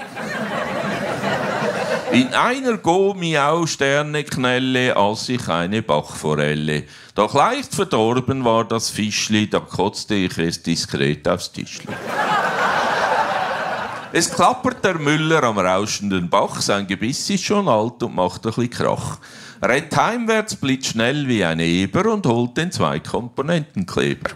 In 2.13 2.33
einer 2.33 2.79
Go-Miau-Sterneknelle 2.79 4.97
aß 4.97 5.29
ich 5.29 5.47
eine 5.49 5.83
Bachforelle. 5.83 6.85
Doch 7.15 7.35
leicht 7.35 7.75
verdorben 7.75 8.43
war 8.45 8.65
das 8.65 8.89
Fischli, 8.91 9.51
da 9.51 9.61
kotzte 9.61 10.15
ich 10.15 10.39
es 10.39 10.63
diskret 10.63 11.29
aufs 11.29 11.53
Tischli. 11.53 11.93
Es 14.11 14.31
klappert 14.31 14.83
der 14.83 14.99
Müller 14.99 15.45
am 15.45 15.59
rauschenden 15.59 16.31
Bach, 16.31 16.63
sein 16.63 16.87
Gebiss 16.87 17.29
ist 17.29 17.45
schon 17.45 17.69
alt 17.69 18.03
und 18.03 18.15
macht 18.15 18.47
ein 18.47 18.55
bisschen 18.55 18.71
Krach. 18.71 19.19
Rennt 19.61 19.97
heimwärts, 19.97 20.57
blitzschnell 20.57 21.27
wie 21.27 21.45
ein 21.45 21.59
Eber 21.61 22.13
und 22.13 22.27
holt 22.27 22.57
den 22.57 22.71
Zwei-Komponenten-Kleber. 22.71 24.31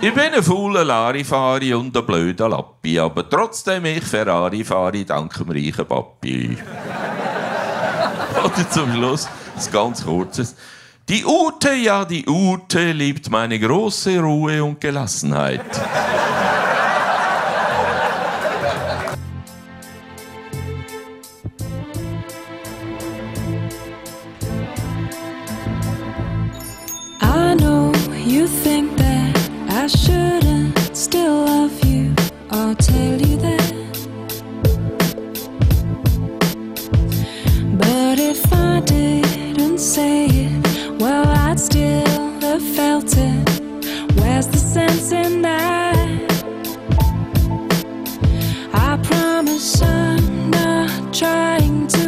Ich 0.00 0.14
bin 0.14 0.32
ein 0.32 0.42
fauler 0.42 0.84
Larifari 0.84 1.74
und 1.74 1.96
ein 1.96 2.06
blöder 2.06 2.48
Lappi, 2.48 2.98
aber 2.98 3.28
trotzdem 3.28 3.84
ich 3.84 4.04
Ferrari 4.04 4.62
fahre, 4.64 5.04
dank 5.04 5.34
dem 5.34 5.50
reichen 5.50 5.86
Papi. 5.86 6.56
Oder 8.44 8.70
zum 8.70 8.92
Schluss, 8.94 9.28
das 9.56 9.70
ganz 9.70 10.04
kurzes. 10.04 10.54
Die 11.08 11.24
Ute, 11.24 11.74
ja, 11.74 12.04
die 12.04 12.26
Ute 12.28 12.92
liebt 12.92 13.28
meine 13.30 13.58
große 13.58 14.20
Ruhe 14.20 14.62
und 14.62 14.80
Gelassenheit. 14.80 15.62
Shouldn't 29.88 30.96
still 30.96 31.44
love 31.46 31.84
you. 31.84 32.14
I'll 32.50 32.74
tell 32.74 33.20
you 33.20 33.36
that. 33.38 33.74
But 37.78 38.18
if 38.18 38.52
I 38.52 38.80
didn't 38.80 39.78
say 39.78 40.26
it, 40.26 41.00
well, 41.00 41.26
I'd 41.26 41.58
still 41.58 42.40
have 42.40 42.62
felt 42.76 43.16
it. 43.16 43.48
Where's 44.16 44.48
the 44.48 44.58
sense 44.58 45.12
in 45.12 45.42
that? 45.42 45.96
I 48.74 48.98
promise 49.02 49.80
I'm 49.80 50.50
not 50.50 51.14
trying 51.14 51.86
to 51.88 52.07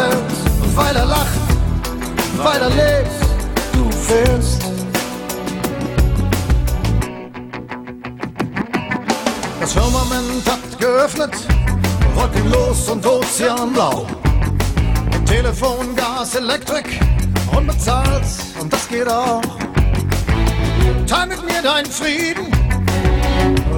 er 0.00 0.06
erzählt 0.06 0.62
und 0.62 0.76
weil 0.76 0.96
er 0.96 1.06
lacht, 1.06 1.40
weil 2.42 2.60
er 2.60 2.70
lebt, 2.70 3.10
du 3.72 3.90
fehlst. 3.90 4.62
Das 9.60 9.72
Firmament 9.72 10.46
hat 10.46 10.78
geöffnet, 10.78 11.34
wolkenlos 12.14 12.88
und 12.88 13.06
ozeanblau. 13.06 14.06
Telefon, 15.26 15.94
Gas, 15.94 16.34
Elektrik, 16.34 17.00
unbezahlt 17.54 18.24
und 18.60 18.72
das 18.72 18.88
geht 18.88 19.08
auch. 19.08 19.42
Teil 21.06 21.26
mit 21.28 21.42
mir 21.44 21.62
deinen 21.62 21.90
Frieden, 21.90 22.46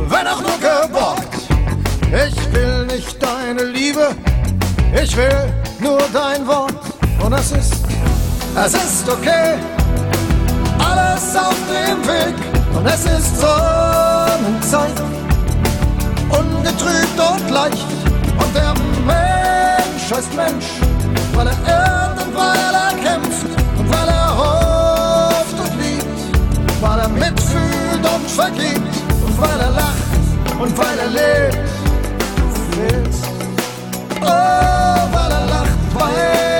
wenn 0.08 0.26
auch 0.26 0.40
nur 0.40 0.58
geborgt. 0.58 1.34
Ich 2.06 2.52
will 2.52 2.86
nicht 2.86 3.22
deine 3.22 3.64
Liebe, 3.64 4.14
ich 5.02 5.16
will 5.16 5.61
nur 5.82 5.98
dein 6.12 6.46
Wort. 6.46 6.74
Und 7.24 7.32
es 7.32 7.50
ist, 7.52 7.74
es 8.64 8.74
ist 8.74 9.08
okay, 9.08 9.58
alles 10.78 11.36
auf 11.36 11.56
dem 11.68 11.98
Weg. 12.06 12.34
Und 12.74 12.86
es 12.86 13.04
ist 13.04 13.40
Sonnenzeit, 13.40 15.02
ungetrübt 16.30 17.18
und 17.18 17.50
leicht. 17.50 17.86
Und 18.38 18.54
der 18.54 18.74
Mensch 19.04 20.12
heißt 20.14 20.34
Mensch, 20.34 20.66
weil 21.34 21.48
er 21.48 21.58
irrt 21.66 22.26
und 22.26 22.34
weil 22.34 22.74
er 22.74 22.94
kämpft 23.02 23.46
und 23.78 23.90
weil 23.90 24.08
er 24.08 24.36
hofft 24.38 25.58
und 25.58 25.82
liebt, 25.82 26.80
weil 26.80 26.98
er 27.00 27.08
mitfühlt 27.08 28.14
und 28.14 28.30
vergibt 28.30 28.96
und 29.26 29.40
weil 29.40 29.60
er 29.60 29.70
lacht 29.70 30.60
und 30.60 30.78
weil 30.78 30.98
er 30.98 31.08
lebt. 31.08 31.58
Du 32.36 32.76
fehlst. 32.76 33.24
Oh, 34.22 35.21
weil 36.02 36.51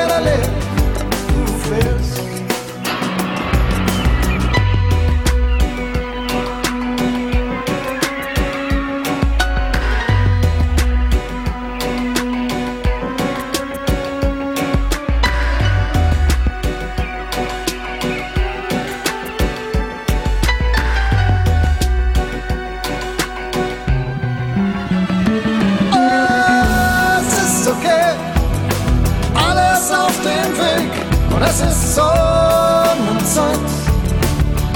Sonnenzeit, 31.94 33.68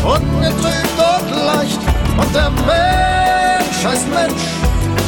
ungetrübt 0.05 0.99
und 0.99 1.47
leicht 1.47 1.81
und 2.19 2.35
der 2.35 2.51
Mensch 2.51 3.87
heißt 3.87 4.07
Mensch, 4.13 4.45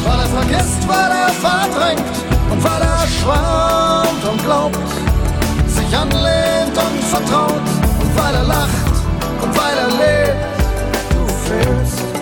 weil 0.07 0.21
er 0.21 0.29
vergisst, 0.29 0.89
weil 0.89 1.11
er 1.11 1.29
verdrängt 1.29 2.17
und 2.51 2.65
weil 2.65 2.81
er 2.81 3.07
schwärmt 3.07 4.25
und 4.25 4.43
glaubt, 4.43 4.79
sich 5.67 5.95
anlehnt 5.95 6.79
und 6.79 7.05
vertraut 7.05 7.69
und 8.01 8.19
weil 8.19 8.35
er 8.37 8.45
lacht 8.45 8.95
und 9.43 9.55
weil 9.55 9.77
er 9.77 9.89
lebt, 9.89 10.47
du 11.11 11.27
fehlst. 11.45 12.18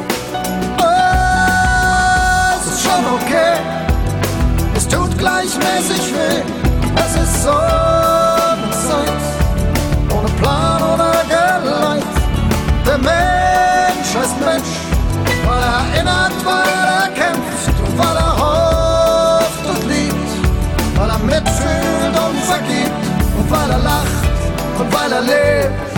Und 25.16 25.22
weil 25.22 25.32
er 25.32 25.66
lebt. 25.66 25.96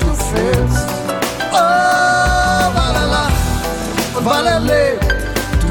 Du 0.00 0.14
fehlst, 0.14 0.88
oh, 1.52 1.56
weil 1.56 2.94
er 2.94 3.06
lacht 3.08 3.32
und 4.16 4.24
weil 4.24 4.46
er 4.46 4.60
lebt. 4.60 5.04
Du 5.60 5.68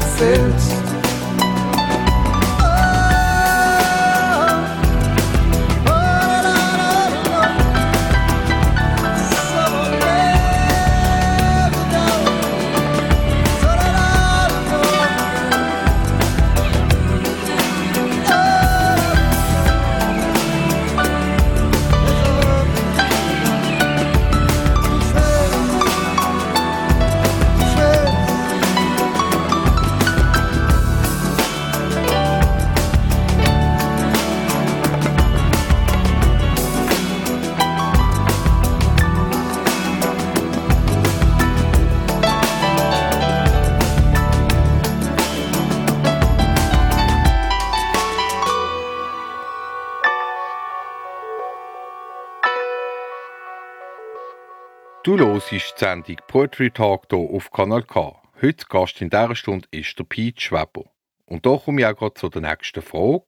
Du 55.10 55.18
hörst 55.18 55.50
die 55.50 55.58
Sendung 55.58 56.18
Poetry 56.28 56.70
Talk 56.70 57.06
hier 57.10 57.18
auf 57.18 57.50
Kanal 57.50 57.82
K. 57.82 58.14
Heute 58.40 58.64
Gast 58.68 59.02
in 59.02 59.10
dieser 59.10 59.34
Stunde 59.34 59.66
ist 59.72 59.98
der 59.98 60.04
Pete 60.04 60.40
Schweber. 60.40 60.84
Und 61.26 61.44
da 61.44 61.56
komme 61.56 61.80
ich 61.80 61.86
auch 61.88 61.96
gerade 61.96 62.14
zu 62.14 62.28
der 62.28 62.42
nächsten 62.42 62.80
Frage. 62.80 63.24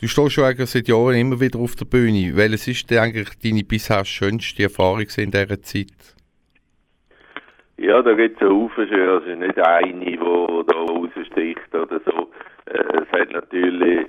Du 0.00 0.08
stehst 0.08 0.32
schon 0.32 0.44
eigentlich 0.44 0.70
seit 0.70 0.88
Jahren 0.88 1.14
immer 1.14 1.38
wieder 1.38 1.58
auf 1.58 1.76
der 1.76 1.84
Bühne. 1.84 2.34
Welches 2.34 2.66
ist 2.66 2.90
denn 2.90 3.00
eigentlich 3.00 3.28
deine 3.44 3.62
bisher 3.62 4.06
schönste 4.06 4.62
Erfahrung 4.62 5.00
in 5.18 5.30
dieser 5.30 5.60
Zeit? 5.60 6.16
Ja, 7.76 8.00
da 8.00 8.14
gibt 8.14 8.40
es 8.40 8.48
Haufen 8.48 8.88
schön, 8.88 9.06
also 9.06 9.34
nicht 9.34 9.58
eine, 9.58 10.04
die 10.06 10.16
da 10.16 10.76
raussticht 10.76 11.74
oder 11.74 12.00
so. 12.06 12.30
Äh, 12.64 13.02
es 13.02 13.12
hat 13.12 13.30
natürlich, 13.32 14.06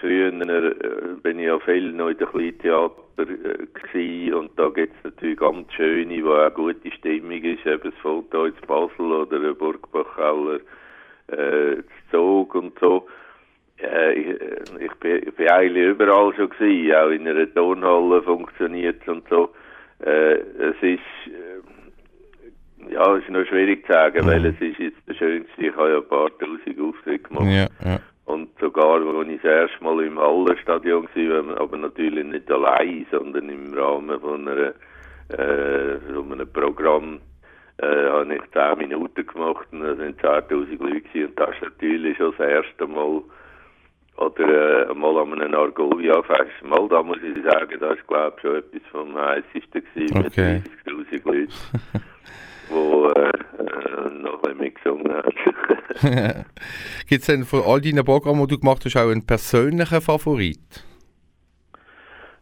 früher 0.00 0.28
äh, 0.28 1.14
bin 1.22 1.38
ich 1.38 1.46
ja 1.46 1.58
viel 1.60 1.92
noch 1.92 2.08
in 2.08 2.18
der 2.18 2.26
Kleintheater 2.26 2.92
äh, 3.18 3.66
gewesen, 3.72 4.34
und 4.34 4.50
da 4.58 4.68
gibt 4.68 4.94
es 4.98 5.04
natürlich 5.04 5.38
ganz 5.38 5.72
schöne, 5.72 6.24
wo 6.24 6.32
auch 6.34 6.54
gute 6.54 6.90
Stimmung 6.92 7.42
ist, 7.42 7.66
eben 7.66 7.90
das 7.90 8.00
Foto 8.00 8.46
in 8.46 8.54
Basel 8.66 9.12
oder 9.12 9.54
Burgbachauer 9.54 10.60
äh, 11.28 11.76
Zug 12.10 12.54
und 12.54 12.78
so. 12.78 13.06
Äh, 13.78 14.12
ich, 14.14 14.40
äh, 14.40 14.84
ich, 14.84 14.92
bin, 14.94 15.28
ich 15.28 15.34
bin 15.34 15.48
eigentlich 15.48 15.86
überall 15.88 16.34
schon 16.34 16.48
gewesen, 16.50 16.94
auch 16.94 17.10
in 17.10 17.28
einer 17.28 17.52
Turnhalle 17.52 18.22
funktioniert 18.22 19.06
und 19.08 19.28
so. 19.28 19.50
Äh, 20.04 20.34
es 20.36 20.76
ist, 20.82 21.00
äh, 21.26 22.92
ja, 22.92 23.16
es 23.16 23.24
ist 23.24 23.30
noch 23.30 23.44
schwierig 23.46 23.84
zu 23.86 23.92
sagen, 23.92 24.24
Mhm. 24.24 24.30
weil 24.30 24.46
es 24.46 24.60
ist 24.60 24.78
jetzt 24.78 25.08
der 25.08 25.14
schönste, 25.14 25.52
ich 25.66 25.74
habe 25.76 25.90
ja 25.90 25.96
ein 25.98 26.08
paar 26.08 26.30
tausend 26.38 26.80
Auftritte 26.80 27.28
gemacht. 27.28 27.46
Ja, 27.46 27.68
ja. 27.84 28.00
Und 28.26 28.48
sogar, 28.60 29.00
als 29.00 29.28
ich 29.28 29.40
das 29.40 29.70
erste 29.70 29.84
Mal 29.84 30.04
im 30.04 30.18
Hallenstadion 30.18 31.08
war, 31.14 31.60
aber 31.60 31.76
natürlich 31.76 32.24
nicht 32.24 32.50
allein, 32.50 33.06
sondern 33.10 33.48
im 33.48 33.72
Rahmen 33.72 34.20
von 34.20 34.48
einer, 34.48 34.72
äh, 35.28 35.98
so 36.12 36.22
einem 36.22 36.52
Programm, 36.52 37.20
äh, 37.78 37.86
habe 37.86 38.34
ich 38.34 38.42
10 38.52 38.78
Minuten 38.78 39.26
gemacht 39.26 39.66
und 39.70 39.80
da 39.80 39.94
sind 39.94 40.20
10.000 40.20 40.82
Leute 40.82 41.00
gewesen. 41.02 41.28
Und 41.28 41.38
das 41.38 41.50
ist 41.50 41.62
natürlich 41.62 42.16
schon 42.16 42.34
das 42.36 42.48
erste 42.48 42.86
Mal, 42.88 43.22
oder 44.16 44.90
äh, 44.90 44.94
mal 44.94 45.18
an 45.18 45.40
einem 45.40 45.54
Argovia-Fest. 45.54 46.64
Mal 46.64 46.88
da 46.88 47.02
muss 47.04 47.18
ich 47.18 47.44
sagen, 47.44 47.78
das 47.78 47.96
ist 47.96 48.06
glaube 48.08 48.32
ich 48.36 48.42
schon 48.42 48.56
etwas 48.56 48.82
vom 48.90 49.14
heißesten 49.14 49.84
gewesen, 49.94 50.26
Okay. 50.26 50.62
mit 50.84 51.22
30'000 51.22 51.26
Leuten, 51.26 51.52
wo 52.70 53.08
noch 54.22 54.42
ein 54.42 54.58
bisschen 54.58 54.58
mitgesungen 54.58 55.12
haben. 55.12 55.32
Gibt 57.08 57.20
es 57.20 57.26
denn 57.26 57.44
von 57.44 57.62
all 57.66 57.80
deinen 57.80 58.04
Programmen, 58.04 58.46
die 58.46 58.54
du 58.54 58.60
gemacht 58.60 58.84
hast, 58.84 58.96
auch 58.96 59.10
einen 59.10 59.26
persönlichen 59.26 60.00
Favorit? 60.00 60.84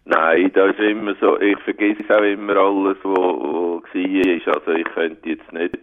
Nein, 0.05 0.51
das 0.53 0.73
ist 0.73 0.81
immer 0.81 1.15
so. 1.21 1.41
Ich 1.41 1.59
vergesse 1.61 2.05
auch 2.11 2.23
immer 2.23 2.57
alles, 2.57 2.99
was 3.03 3.19
war. 3.19 4.55
Also 4.55 4.73
ich 4.73 4.85
könnte 4.95 5.29
jetzt 5.29 5.53
nicht, 5.53 5.79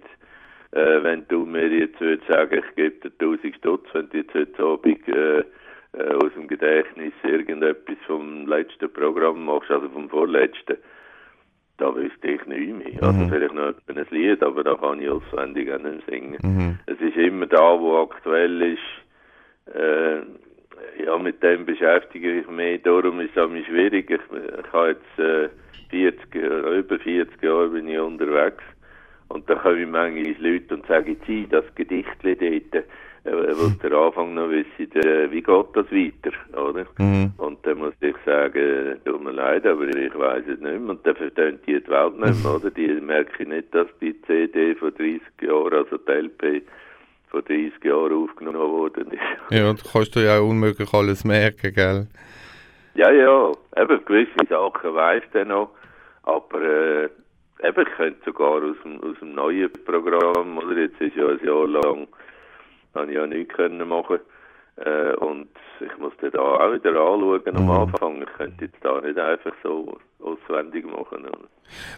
äh, 0.72 1.04
wenn 1.04 1.28
du 1.28 1.46
mir 1.46 1.68
jetzt 1.68 2.00
würdest 2.00 2.30
sagen, 2.30 2.62
ich 2.64 2.76
gebe 2.76 3.10
dir 3.10 3.12
1000 3.20 3.56
Stutz, 3.56 3.88
wenn 3.94 4.10
du 4.10 4.18
jetzt 4.18 4.34
heute 4.34 4.64
Abend 4.64 5.08
äh, 5.08 5.40
äh, 5.94 6.14
aus 6.24 6.32
dem 6.36 6.48
Gedächtnis 6.48 7.14
irgendetwas 7.24 7.98
vom 8.06 8.48
letzten 8.48 8.92
Programm 8.94 9.46
machst, 9.46 9.72
also 9.72 9.90
vom 9.90 10.10
vorletzten, 10.10 10.78
da 11.82 11.96
wüsste 11.96 12.28
ich 12.28 12.46
nicht 12.46 12.74
mehr. 12.74 13.04
Also 13.04 13.28
vielleicht 13.30 13.54
noch 13.54 13.74
ein 13.88 14.06
Lied, 14.12 14.44
aber 14.44 14.63
da 14.63 14.76
kann 14.76 15.02
ich 15.02 15.10
auswendig 15.10 15.72
auch 15.74 15.80
nicht 15.80 16.06
singen. 16.08 16.38
Es 16.86 17.00
ist 17.02 17.17
immer 17.17 17.48
da, 17.48 17.80
wo 17.80 17.98
aktuell 18.04 18.62
ist, 18.62 19.74
äh, 19.76 20.17
ja, 21.04 21.17
mit 21.17 21.41
dem 21.41 21.65
beschäftige 21.65 22.39
ich 22.39 22.48
mich. 22.48 22.82
Darum 22.84 23.20
ist 23.20 23.32
es 23.36 23.41
auch 23.41 23.50
schwierig. 23.50 24.10
Ich, 24.12 24.20
ich 24.20 24.74
habe 24.74 24.89
jetzt 24.89 25.20
äh, 25.20 25.50
40, 25.89 26.36
Jahre- 26.36 26.78
über 26.78 27.00
40 27.00 27.41
Jahre 27.44 27.70
bin 27.70 27.88
ich 27.88 28.00
unterwegs. 28.00 28.63
Und 29.30 29.50
da 29.50 29.56
kommen 29.56 29.89
manchmal 29.91 30.36
Leute 30.39 30.76
und 30.76 30.86
sagen, 30.88 31.17
sie, 31.26 31.48
das 31.50 31.63
Gedichtli 31.76 32.36
dort, 32.72 32.86
was 33.24 33.78
der 33.80 33.92
Anfang 33.92 34.34
noch 34.34 34.50
wissen, 34.50 34.92
äh, 34.96 35.30
wie 35.32 35.42
geht 35.42 35.66
das 35.74 35.92
weiter, 35.92 36.32
oder? 36.54 36.86
Und 37.38 37.66
dann 37.66 37.78
muss 37.78 37.94
ich 38.02 38.16
sagen, 38.26 39.00
tut 39.06 39.24
mir 39.24 39.32
leid, 39.32 39.66
aber 39.66 39.88
ich 39.88 40.18
weiß 40.18 40.44
es 40.48 40.60
nicht 40.60 40.62
mehr. 40.62 40.90
Und 40.90 41.06
dann 41.06 41.16
vertönt 41.16 41.62
die 41.68 41.80
die 41.80 41.88
Welt 41.90 42.20
nicht 42.20 42.44
mehr, 42.44 42.56
oder? 42.56 42.72
Die 42.72 42.88
merken 42.88 43.50
nicht, 43.50 43.74
dass 43.74 43.88
die 44.00 44.20
CD 44.24 44.76
vor 44.76 44.92
30 44.92 45.22
Jahren, 45.42 45.74
also 45.74 45.98
die 45.98 46.12
LP, 46.12 46.64
vor 47.30 47.42
30 47.44 47.84
Jahren 47.84 48.24
aufgenommen 48.24 48.72
worden 48.72 49.12
ist. 49.12 49.22
Ja, 49.52 49.72
du 49.72 49.84
kannst 49.92 50.16
dir 50.16 50.24
ja 50.24 50.40
auch 50.40 50.50
unmöglich 50.50 50.94
alles 50.94 51.24
merken, 51.24 51.74
gell? 51.74 52.08
Ja, 52.96 53.10
ja, 53.10 53.52
eben 53.78 54.06
gewisse 54.06 54.48
Sachen 54.50 54.94
weiss 54.94 55.24
dann 55.32 55.48
noch, 55.48 55.70
aber 56.24 56.62
äh, 56.62 57.10
eben, 57.64 57.82
ich 57.82 57.96
könnte 57.96 58.20
sogar 58.26 58.62
aus 58.62 58.76
dem, 58.84 59.02
aus 59.02 59.18
dem 59.22 59.34
neuen 59.34 59.72
Programm, 59.86 60.58
oder 60.58 60.78
jetzt 60.78 61.00
ist 61.00 61.16
ja 61.16 61.28
ein 61.28 61.40
Jahr 61.46 61.68
lang, 61.68 62.08
habe 62.93 63.12
ich 63.12 63.17
ja 63.17 63.27
nichts 63.27 63.54
können 63.54 63.88
machen 63.88 64.19
äh, 64.77 65.13
und 65.15 65.49
ich 65.80 65.97
muss 65.97 66.13
dann 66.21 66.32
da 66.32 66.39
auch 66.39 66.73
wieder 66.73 66.91
anschauen 66.91 67.56
am 67.56 67.69
Anfang, 67.69 68.21
ich 68.21 68.38
könnte 68.38 68.65
jetzt 68.65 68.77
da 68.82 69.01
nicht 69.01 69.17
einfach 69.17 69.54
so 69.63 69.97
auswendig 70.19 70.86
machen. 70.86 71.25
Oder? 71.25 71.47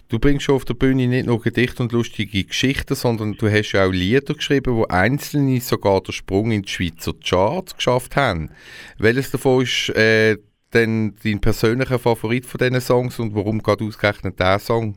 Du 0.09 0.19
bringst 0.19 0.45
schon 0.45 0.55
auf 0.55 0.65
der 0.65 0.73
Bühne 0.73 1.07
nicht 1.07 1.27
nur 1.27 1.41
Gedichte 1.41 1.83
und 1.83 1.91
lustige 1.91 2.43
Geschichten, 2.43 2.95
sondern 2.95 3.33
du 3.33 3.49
hast 3.49 3.73
ja 3.73 3.85
auch 3.85 3.91
Lieder 3.91 4.33
geschrieben, 4.33 4.75
wo 4.75 4.85
einzelne 4.85 5.59
sogar 5.59 6.01
den 6.01 6.13
Sprung 6.13 6.51
in 6.51 6.63
die 6.63 6.69
Schweizer 6.69 7.13
Charts 7.23 7.75
geschafft 7.75 8.15
haben. 8.15 8.51
Welches 8.97 9.31
davon 9.31 9.63
ist 9.63 9.89
äh, 9.89 10.37
denn 10.73 11.15
dein 11.23 11.41
persönlicher 11.41 11.99
Favorit 11.99 12.45
von 12.45 12.57
diesen 12.57 12.81
Songs 12.81 13.19
und 13.19 13.35
warum 13.35 13.61
gerade 13.61 13.85
ausgerechnet 13.85 14.39
der 14.39 14.59
Song? 14.59 14.95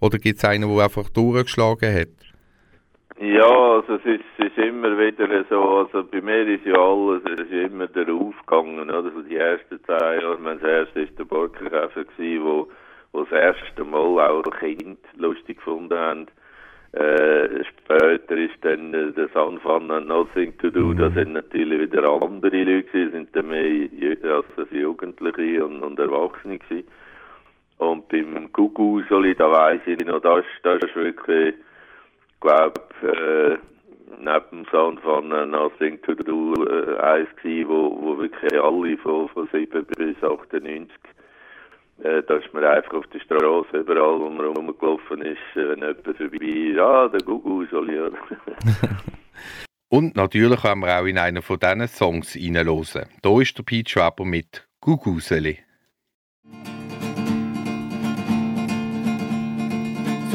Oder 0.00 0.18
gibt 0.18 0.38
es 0.38 0.44
einen, 0.44 0.68
der 0.68 0.84
einfach 0.84 1.08
durchgeschlagen 1.08 1.94
hat? 1.94 2.08
Ja, 3.20 3.48
also 3.48 3.94
es 3.94 4.04
ist, 4.04 4.24
es 4.38 4.46
ist 4.46 4.58
immer 4.58 4.98
wieder 4.98 5.44
so, 5.48 5.60
also 5.62 6.02
bei 6.02 6.20
mir 6.20 6.48
ist 6.48 6.66
ja 6.66 6.74
alles, 6.74 7.22
es 7.24 7.46
ist 7.46 7.52
immer 7.52 7.86
der 7.86 8.12
Aufgegangen, 8.12 8.80
oder? 8.80 8.94
Also 8.94 9.22
die 9.22 9.36
ersten 9.36 9.78
zehn 9.84 10.20
Jahre, 10.20 10.36
mein 10.40 10.58
erstes 10.60 11.10
ist 11.10 11.18
der 11.18 11.24
Borkenkäfer 11.24 12.04
gewesen, 12.04 12.44
wo, 12.44 12.68
wo 13.12 13.22
das 13.22 13.30
erste 13.32 13.84
Mal 13.84 14.18
auch 14.30 14.42
Kind 14.58 14.98
lustig 15.16 15.58
gefunden 15.58 15.96
haben. 15.96 16.26
Äh, 16.92 17.64
später 17.64 18.36
ist 18.36 18.56
dann 18.62 18.92
das 18.92 19.34
Anfang 19.36 19.90
an 19.92 20.08
Nothing 20.08 20.56
to 20.58 20.70
Do, 20.70 20.92
da 20.92 21.08
sind 21.10 21.34
natürlich 21.34 21.82
wieder 21.82 22.04
andere 22.04 22.62
Leute 22.62 22.82
gewesen, 22.82 23.12
sind 23.12 23.36
dann 23.36 23.48
mehr 23.48 23.88
also 24.22 24.74
Jugendliche 24.74 25.64
und, 25.64 25.82
und 25.82 25.98
Erwachsene 26.00 26.58
gewesen. 26.58 26.88
Und 27.78 28.08
beim 28.08 28.52
Gugu, 28.52 29.02
soll 29.08 29.34
da 29.34 29.50
weiss 29.50 29.80
ich 29.86 30.04
noch, 30.04 30.20
das, 30.20 30.44
das 30.62 30.82
ist 30.82 30.96
wirklich, 30.96 31.54
glaube 32.44 32.80
äh, 33.02 33.56
neben 34.20 34.66
Sound 34.70 35.00
von 35.00 35.32
äh, 35.32 35.46
Nothing 35.46 36.00
to 36.02 36.14
Do 36.14 36.54
äh, 36.64 36.96
eins 36.98 37.28
gewesen, 37.42 37.68
wo, 37.68 37.98
wo 38.00 38.18
wirklich 38.18 38.52
alle 38.60 38.96
von, 38.98 39.28
von 39.30 39.48
7 39.52 39.84
bis 39.86 40.22
98 40.22 40.88
äh, 42.02 42.22
da 42.26 42.34
ist 42.34 42.52
man 42.52 42.64
einfach 42.64 42.94
auf 42.94 43.06
der 43.08 43.20
Straße, 43.20 43.78
überall, 43.78 44.18
wo 44.18 44.28
man 44.28 44.46
rumgelaufen 44.46 45.22
ist, 45.22 45.38
äh, 45.54 45.68
wenn 45.68 45.78
jemand 45.78 46.04
vorbei 46.04 46.46
ist, 46.46 46.78
ah, 46.78 47.08
der 47.08 47.20
Gugu 47.20 47.64
soll 47.66 47.92
ja. 47.92 48.08
Und 49.88 50.16
natürlich 50.16 50.60
können 50.60 50.80
wir 50.80 50.98
auch 50.98 51.06
in 51.06 51.18
einen 51.18 51.40
von 51.40 51.58
diesen 51.58 51.86
Songs 51.86 52.36
reinhören. 52.36 53.08
Da 53.22 53.40
ist 53.40 53.56
der 53.56 53.62
Pete 53.62 53.90
Schwaber 53.90 54.24
mit 54.24 54.66
Guguseli. 54.80 55.58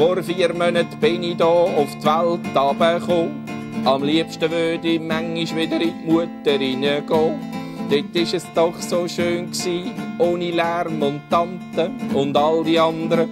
Vor 0.00 0.22
vier 0.22 0.54
Monaten 0.54 0.98
bin 0.98 1.22
ich 1.22 1.36
hier 1.36 1.46
auf 1.46 1.94
die 1.98 2.06
Welt 2.06 2.56
runtergekommen. 2.56 3.44
Am 3.84 4.02
liebsten 4.02 4.50
würde 4.50 4.88
ich 4.88 4.98
manchmal 4.98 5.64
wieder 5.64 5.78
in 5.78 5.92
die 6.06 6.10
Mutter 6.10 6.52
reingehen. 6.52 7.06
Dort 7.06 8.14
war 8.14 8.34
es 8.34 8.46
doch 8.54 8.80
so 8.80 9.06
schön, 9.06 9.50
gewesen, 9.50 9.92
ohne 10.18 10.52
Lärm 10.52 11.02
und 11.02 11.20
Tante 11.28 11.90
und 12.14 12.34
all 12.34 12.64
die 12.64 12.78
anderen 12.78 13.28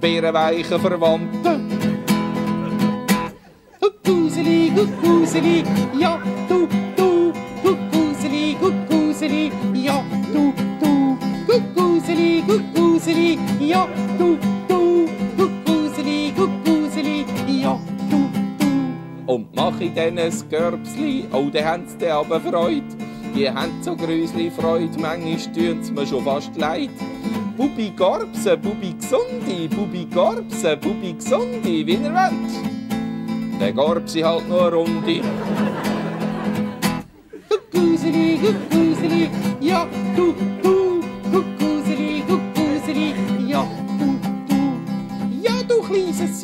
bärenweichen 0.00 0.80
Verwandten. 0.80 1.68
Guckuseli, 3.80 4.72
Guckuseli, 4.74 5.62
ja, 5.98 6.22
du, 6.48 6.66
du, 6.96 7.34
Guckuseli, 7.62 8.56
Guckuseli, 8.58 9.52
ja, 9.74 10.02
du, 10.32 10.54
du, 10.80 11.18
Guckuseli, 11.46 12.44
Guckuseli, 12.46 13.38
ja, 13.60 13.86
du, 14.16 14.38
du, 14.38 14.59
Und 19.30 19.54
mach 19.54 19.78
ich 19.78 19.94
dann 19.94 20.18
ein 20.18 20.32
Körbsli, 20.50 21.24
oh, 21.32 21.48
dann 21.52 21.64
haben 21.64 21.84
sie 21.86 22.08
aber 22.08 22.40
Freude. 22.40 22.82
Die 23.32 23.48
haben 23.48 23.80
so 23.80 23.94
grüsli 23.94 24.50
Freude, 24.50 24.98
manchmal 24.98 25.54
tun's 25.54 25.88
mir 25.92 26.04
schon 26.04 26.24
fast 26.24 26.56
leid. 26.56 26.90
Bubi 27.56 27.92
Gorbse, 27.96 28.56
Bubi 28.56 28.92
Gsundi, 28.98 29.68
Bubi 29.68 30.04
Gorbse, 30.12 30.76
Bubi 30.76 31.12
Gsundi, 31.12 31.86
wie 31.86 31.92
ihr 31.92 32.12
wollt. 32.12 33.60
Der 33.60 33.72
Gorbsi 33.72 34.18
halt 34.22 34.48
nur 34.48 34.66
eine 34.66 34.74
Runde. 34.74 35.20
Guckuseli, 37.48 38.36
Guckuseli, 38.42 39.30
ja, 39.60 39.86
du, 40.16 40.34
du, 40.60 40.69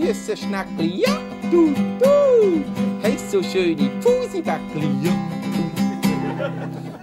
Küssen 0.06 0.54
ja, 0.78 1.18
du, 1.50 1.74
du, 1.98 2.62
hast 3.02 3.28
so 3.28 3.42
schöne 3.42 3.90
Pusibäckli, 4.00 4.88
ja. 5.02 5.10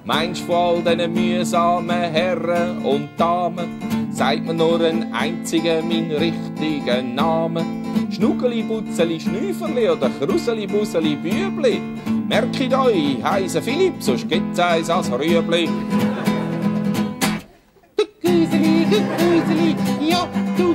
Meinst 0.06 0.48
du 0.48 0.54
all 0.54 0.82
diesen 0.82 1.12
mühsamen 1.12 1.90
Herren 1.90 2.78
und 2.86 3.10
Damen, 3.18 4.08
sagt 4.10 4.46
mir 4.46 4.54
nur 4.54 4.80
einen 4.80 5.12
einzigen 5.12 5.86
meinen 5.86 6.12
richtigen 6.12 7.14
Namen. 7.16 7.84
Schnuggeli, 8.10 8.64
Butzeli, 8.64 9.20
Schnüferli 9.20 9.90
oder 9.90 10.10
Kruseli, 10.10 10.66
Buseli, 10.66 11.18
Bübli. 11.18 11.82
Merkt 12.30 12.74
euch, 12.74 13.22
heiße 13.22 13.62
Philipp, 13.62 13.96
sonst 14.00 14.30
gibt's 14.30 14.62
eins 14.62 14.90
als 14.90 15.12
Rüebli. 15.12 15.68
Güseli, 18.22 18.88
Güseli, 19.18 19.76
ja, 20.10 20.26
du 20.58 20.74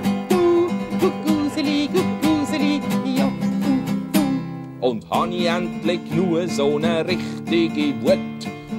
ich 5.38 5.46
endlich 5.46 6.01
nur 6.14 6.48
so 6.48 6.77
eine 6.77 7.07
richtige 7.07 7.94
Wut. 8.03 8.18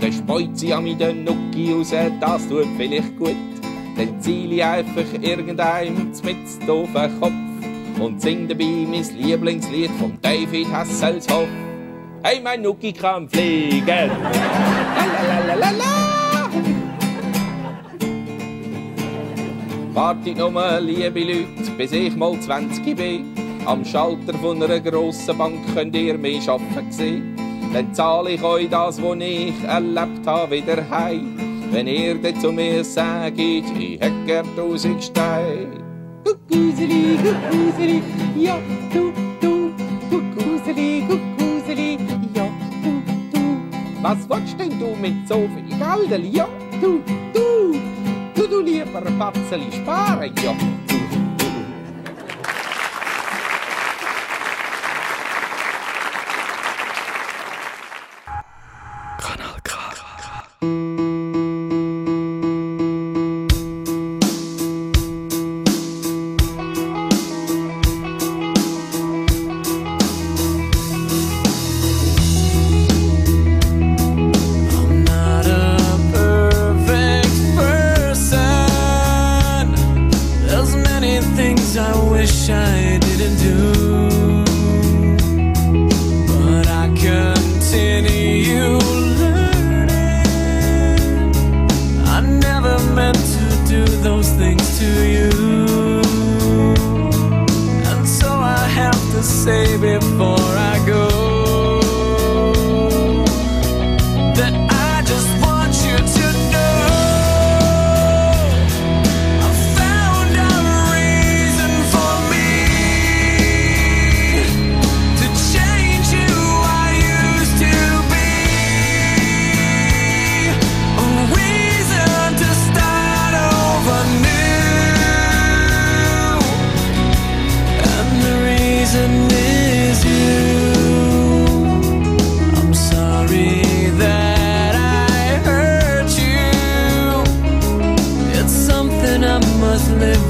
Dann 0.01 0.13
speut 0.13 0.57
sie 0.57 0.73
an 0.73 0.83
mir 0.83 0.95
den 0.95 1.23
Nucki 1.23 1.71
raus, 1.71 1.93
das 2.19 2.47
tut 2.47 2.67
vielleicht 2.77 3.17
gut. 3.17 3.35
Dann 3.97 4.21
zieh 4.21 4.45
ich 4.45 4.63
einfach 4.63 5.05
irgendeinem 5.21 6.11
mit 6.23 6.67
doofen 6.67 7.19
Kopf 7.19 7.33
und 7.99 8.21
sing 8.21 8.47
dabei 8.47 8.85
mein 8.87 9.05
Lieblingslied 9.17 9.91
von 9.99 10.17
David 10.21 10.71
Hasselhoff. 10.71 11.47
Hey, 12.23 12.41
mein 12.41 12.61
Nucki 12.61 12.91
kann 12.93 13.29
fliegen! 13.29 14.11
Wartet 19.93 20.37
nur, 20.37 20.79
liebe 20.79 21.19
Leute, 21.19 21.71
bis 21.77 21.91
ich 21.91 22.15
mal 22.15 22.39
20 22.39 22.95
bin. 22.95 23.48
Am 23.69 23.85
Schalter 23.85 24.33
von 24.41 24.63
einer 24.63 24.79
grossen 24.79 25.37
Bank 25.37 25.59
könnt 25.75 25.95
ihr 25.95 26.17
mich 26.17 26.49
arbeiten 26.49 26.91
sehen. 26.91 27.35
Dann 27.71 27.93
zahle 27.93 28.31
ich 28.31 28.41
euch 28.41 28.67
das, 28.67 28.99
was 28.99 29.17
ich 29.19 29.63
erlebt 29.63 30.25
habe, 30.25 30.55
wieder 30.55 30.89
heim. 30.89 31.37
Wenn 31.69 31.85
ihr 31.85 32.15
dann 32.15 32.39
zu 32.39 32.51
mir 32.51 32.83
sagt, 32.83 33.37
ich 33.37 33.63
hätte 33.99 34.25
gern 34.25 34.47
tausend 34.55 35.03
Steine. 35.03 35.67
Guckuseli, 36.23 37.19
Guckuseli, 37.23 38.01
ja, 38.35 38.57
du, 38.91 39.13
du. 39.39 39.71
Guckuseli, 40.09 41.03
Guckuseli, 41.07 41.99
ja, 42.33 42.49
du, 42.83 43.03
du. 43.31 44.01
Was 44.01 44.27
willst 44.27 44.59
denn 44.59 44.79
du 44.79 44.95
mit 44.99 45.27
so 45.27 45.47
viel 45.53 46.09
Geld? 46.09 46.33
Ja, 46.33 46.47
du, 46.81 47.01
du. 47.35 47.75
Du, 48.33 48.47
du 48.47 48.61
lieber 48.61 49.01
Batzeli, 49.19 49.71
sparen, 49.71 50.33
ja, 50.43 50.55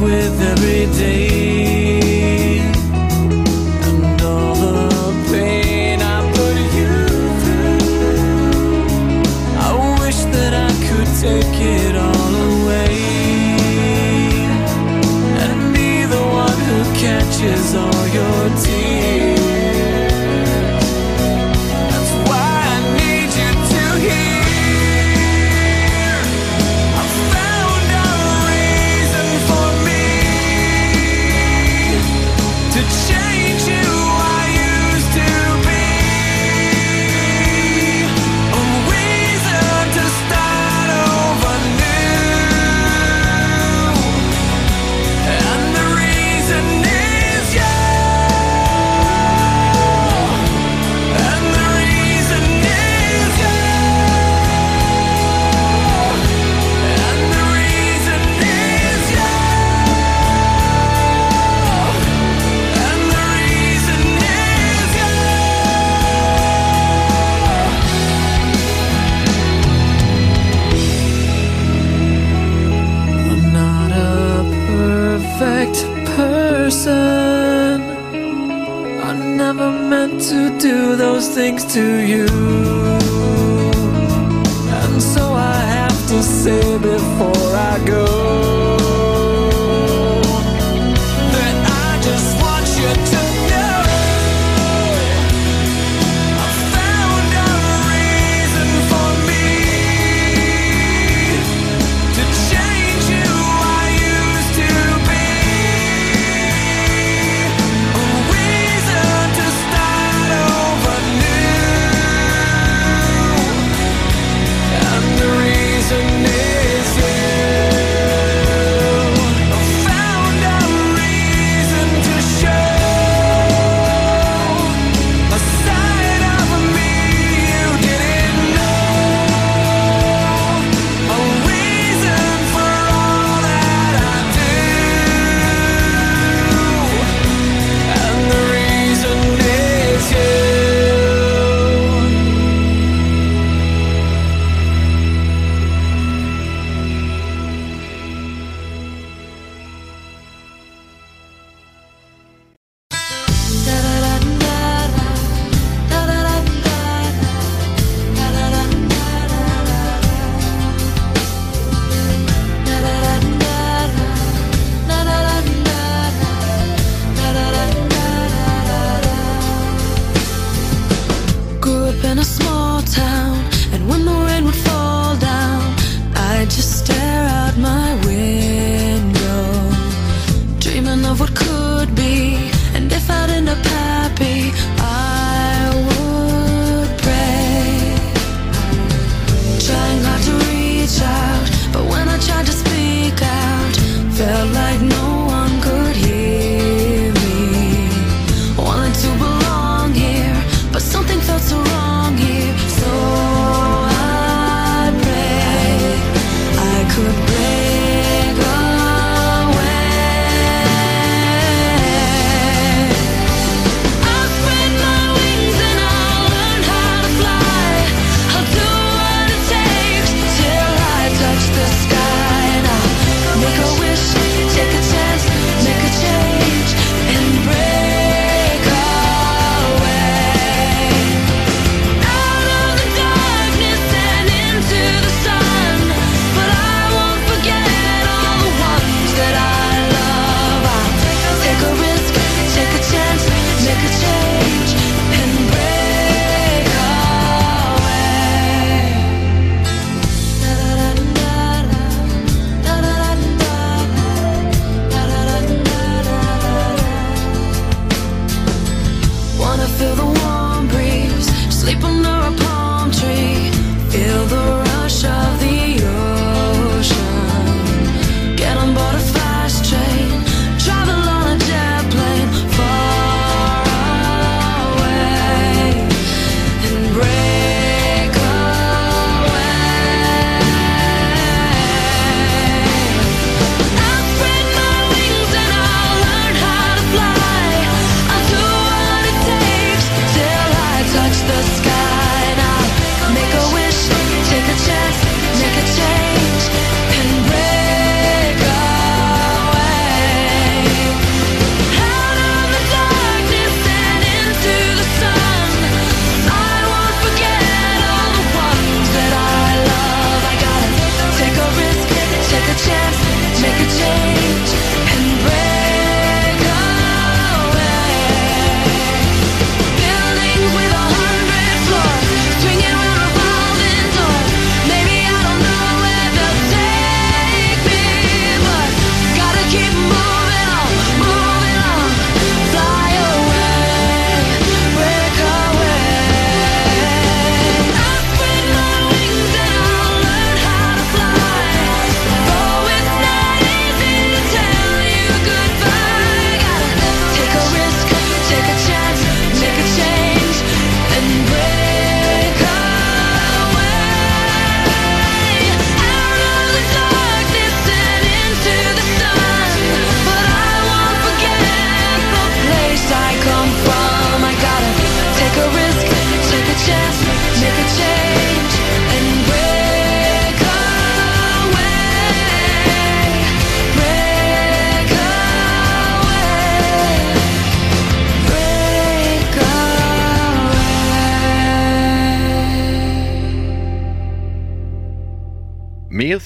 with 0.01 0.41
every 0.41 0.85
day. 0.97 1.28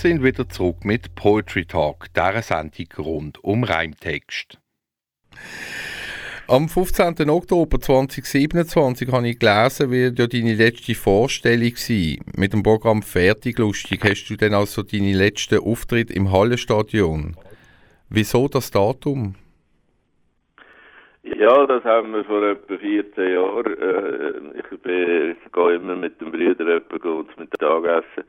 Sind 0.04 0.22
wieder 0.22 0.50
zurück 0.50 0.84
mit 0.84 1.16
Poetry 1.16 1.64
Talk, 1.64 2.08
dieser 2.14 2.42
Sendung 2.42 2.88
rund 2.98 3.42
um 3.42 3.64
Reimtext. 3.64 4.60
Am 6.50 6.68
15. 6.68 7.30
Oktober 7.30 7.80
2027 7.80 9.10
habe 9.14 9.30
ich 9.30 9.40
gelesen, 9.40 9.92
wird 9.92 10.20
ja 10.20 10.28
deine 10.28 10.56
letzte 10.56 10.94
Vorstellung 10.94 11.72
sein. 11.78 12.18
Mit 12.36 12.52
dem 12.52 12.64
Programm 12.64 13.02
Fertig 13.02 13.60
lustig 13.60 14.02
hast 14.04 14.28
du 14.28 14.36
dann 14.36 14.54
also 14.54 14.84
deine 14.84 15.14
letzten 15.14 15.60
Auftritt 15.60 16.12
im 16.12 16.34
Hallenstadion. 16.34 17.38
Wieso 18.10 18.50
das 18.50 18.72
Datum? 18.72 19.36
Ja, 21.24 21.66
das 21.66 21.82
haben 21.86 22.12
wir 22.12 22.26
vor 22.26 22.44
etwa 22.44 22.78
14 22.78 23.32
Jahren. 23.32 23.74
Äh, 23.80 24.60
ich, 24.60 25.52
gehe 25.54 25.76
immer 25.76 25.96
mit 25.96 26.20
dem 26.20 26.30
Brüder 26.30 26.68
etwa 26.76 27.24
mit 27.38 27.52
Tagessen. 27.52 28.26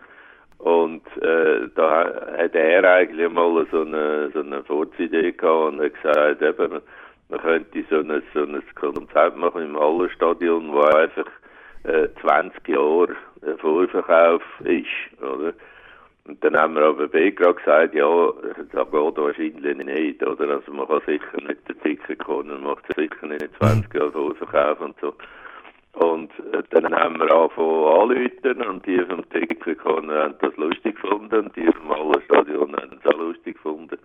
Und 0.59 1.03
äh, 1.21 1.69
da 1.75 2.07
hat 2.39 2.55
er 2.55 2.85
eigentlich 2.85 3.31
mal 3.31 3.67
so 3.71 3.83
eine, 3.83 4.31
so 4.33 4.41
eine 4.41 4.65
Vorzeidee 4.65 5.33
gehabt 5.33 5.75
und 5.75 5.81
hat 5.81 5.95
gesagt, 6.03 6.43
eben, 6.43 6.81
man 7.29 7.41
könnte 7.41 7.85
so 7.91 7.97
ein, 7.97 8.23
so 8.33 8.43
ein 8.43 8.63
Konzert 8.75 9.37
machen 9.37 9.63
im 9.63 9.79
Hallenstadion, 9.79 10.73
wo 10.73 10.81
einfach 10.83 11.27
äh, 11.85 12.09
20 12.21 12.69
Jahre 12.69 13.17
äh, 13.43 13.57
Vorverkauf 13.59 14.43
ist, 14.61 15.23
oder? 15.23 15.53
Und 16.27 16.43
dann 16.43 16.57
haben 16.57 16.75
wir 16.75 16.85
aber 16.85 17.07
B 17.07 17.33
gerade 17.33 17.55
gesagt, 17.55 17.95
ja, 17.95 18.33
das 18.73 18.91
geht 18.91 19.17
wahrscheinlich 19.17 19.77
nicht, 19.77 20.23
oder? 20.27 20.49
Also 20.49 20.73
man 20.73 20.87
kann 20.89 21.03
sicher 21.07 21.47
nicht 21.47 21.69
den 21.69 21.81
Ticket 21.83 22.19
kommen, 22.21 22.49
man 22.49 22.63
macht 22.63 22.87
sicher 22.97 23.27
nicht 23.27 23.51
20 23.59 23.93
Jahre 23.93 24.13
Vorverkauf 24.13 24.81
und 24.81 24.99
so. 25.01 25.15
Und 25.95 26.31
äh, 26.53 26.63
dann 26.71 26.93
haben 26.93 27.19
wir 27.19 27.33
angefangen 27.33 27.85
anrufen 27.85 28.63
und 28.69 28.87
die 28.87 28.99
vom 28.99 29.29
Ticket 29.31 29.85
haben 29.85 30.09
das 30.41 30.57
lustig 30.57 31.01
gefunden 31.01 31.45
und 31.45 31.57
die 31.57 31.71
vom 31.73 31.89
Hallenstadion 31.89 32.77
haben 32.77 33.01
es 33.01 33.15
auch 33.15 33.19
lustig 33.19 33.55
gefunden. 33.55 33.99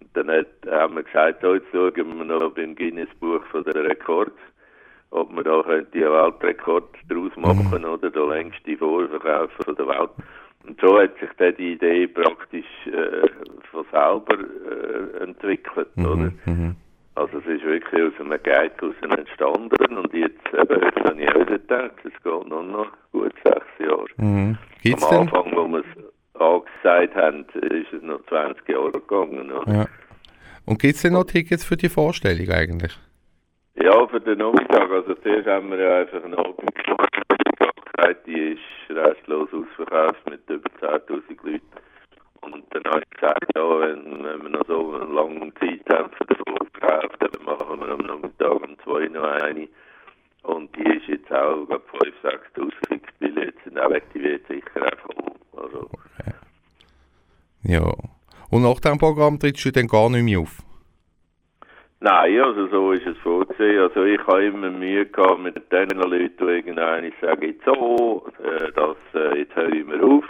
Und 0.00 0.10
dann 0.14 0.28
hat, 0.28 0.46
haben 0.68 0.96
wir 0.96 1.04
gesagt, 1.04 1.44
oh, 1.44 1.54
jetzt 1.54 1.68
schauen 1.70 2.18
wir 2.18 2.24
noch 2.24 2.50
beim 2.50 2.74
Guinness-Buch 2.74 3.44
von 3.52 3.62
der 3.64 3.84
Rekord, 3.84 4.32
ob 5.10 5.34
wir 5.34 5.44
da 5.44 5.60
einen 5.60 5.92
Weltrekord 5.92 6.96
draus 7.08 7.32
machen 7.36 7.84
oder 7.84 8.10
der 8.10 8.26
längste 8.26 8.76
Vorverkauf 8.76 9.50
von 9.64 9.76
der 9.76 9.86
Welt. 9.86 10.10
Und 10.66 10.80
so 10.80 10.98
hat 10.98 11.16
sich 11.20 11.30
dann 11.36 11.54
die 11.56 11.74
Idee 11.74 12.08
praktisch 12.08 12.66
äh, 12.86 13.28
von 13.70 13.84
selber 13.92 14.38
äh, 14.40 15.22
entwickelt, 15.22 15.88
oder? 15.96 16.32
Also 17.16 17.38
es 17.38 17.46
ist 17.46 17.64
wirklich 17.64 18.02
aus 18.02 18.20
einem 18.20 18.42
Guide 18.42 18.72
raus 18.82 18.94
entstanden 19.02 19.96
und 19.96 20.12
jetzt 20.12 20.46
eben, 20.52 20.82
jetzt 20.82 21.08
habe 21.08 21.22
ich 21.22 21.28
auch 21.28 21.46
gedacht, 21.46 21.92
es 22.02 22.22
geht 22.22 22.48
nur 22.48 22.62
noch 22.62 22.88
gut 23.12 23.32
sechs 23.44 23.66
Jahre. 23.78 24.06
Mhm. 24.16 24.58
Gibt's 24.82 25.04
Am 25.04 25.10
denn? 25.10 25.20
Anfang, 25.20 25.56
wo 25.56 25.68
wir 25.68 25.78
es 25.78 26.40
angesagt 26.40 27.14
haben, 27.14 27.44
ist 27.62 27.92
es 27.92 28.02
noch 28.02 28.24
20 28.26 28.68
Jahre 28.68 28.90
gegangen. 28.90 29.52
Ja. 29.66 29.86
Und 30.66 30.80
gibt 30.80 30.96
es 30.96 31.02
denn 31.02 31.12
noch 31.12 31.24
Tickets 31.24 31.64
für 31.64 31.76
die 31.76 31.88
Vorstellung 31.88 32.48
eigentlich? 32.50 32.98
Ja, 33.76 34.06
für 34.08 34.20
den 34.20 34.38
Nachmittag. 34.38 34.90
Also 34.90 35.14
zuerst 35.14 35.46
haben 35.46 35.70
wir 35.70 35.78
ja 35.78 35.98
einfach 35.98 36.24
einen 36.24 36.34
Abend 36.34 36.74
gemacht. 36.74 37.10
gesagt, 37.96 38.26
die 38.26 38.54
ist 38.54 38.96
restlos 38.96 39.48
ausverkauft 39.52 40.28
mit 40.28 40.48
über 40.48 40.68
10'000 40.80 41.22
Leuten. 41.42 41.62
Und 42.44 42.64
dann 42.70 42.84
habe 42.84 43.02
ich 43.02 43.10
gesagt, 43.10 43.44
ja, 43.54 43.80
wenn, 43.80 44.24
wenn 44.24 44.42
wir 44.42 44.50
noch 44.50 44.66
so 44.66 44.96
lange 44.98 45.52
Zeit 45.54 45.82
haben 45.90 46.10
für 46.10 46.24
den 46.26 46.36
Vorverkauf, 46.36 47.12
dann 47.18 47.44
machen 47.44 47.80
wir 47.80 47.88
am 47.88 48.00
Nachmittag 48.00 48.52
um 48.52 48.76
2 48.84 49.08
noch 49.08 49.24
eine. 49.24 49.68
Und 50.42 50.76
die 50.76 50.82
ist 50.82 51.06
jetzt 51.08 51.32
auch, 51.32 51.66
glaube 51.66 51.84
5'000, 52.22 52.72
6'000 52.90 53.00
Billets 53.18 53.64
sind 53.64 53.78
auch 53.78 53.90
wird 53.90 54.46
sicher 54.46 54.86
auch 54.86 54.98
voll. 55.00 55.64
Also, 55.64 55.90
Ja. 57.62 57.94
Und 58.50 58.62
nach 58.62 58.78
dem 58.80 58.98
Programm 58.98 59.38
trittst 59.38 59.64
du 59.64 59.72
dann 59.72 59.88
gar 59.88 60.10
nicht 60.10 60.22
mehr 60.22 60.40
auf? 60.40 60.58
Nein, 62.00 62.38
also 62.38 62.68
so 62.68 62.92
ist 62.92 63.06
es 63.06 63.16
vorgesehen. 63.18 63.80
Also 63.80 64.04
ich 64.04 64.20
habe 64.26 64.44
immer 64.44 64.70
Mühe 64.70 65.06
gehabt 65.06 65.40
mit 65.40 65.56
den 65.72 65.88
Leuten, 65.88 66.36
die 66.38 66.44
irgendeine 66.44 67.10
sagen, 67.20 67.42
jetzt 67.42 67.64
so, 67.64 68.26
äh, 68.44 68.70
das, 68.72 68.96
äh, 69.14 69.38
jetzt 69.38 69.56
höre 69.56 69.72
ich 69.72 69.86
mir 69.86 70.02
auf. 70.04 70.24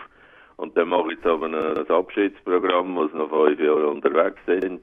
Und 0.57 0.77
dann 0.77 0.89
mache 0.89 1.13
ich 1.13 1.17
jetzt 1.17 1.27
aber 1.27 1.47
ein, 1.47 1.55
ein 1.55 1.91
Abschiedsprogramm, 1.91 2.97
wo 2.97 3.09
sie 3.09 3.17
noch 3.17 3.31
fünf 3.31 3.59
Jahre 3.61 3.89
unterwegs 3.89 4.39
sind. 4.47 4.81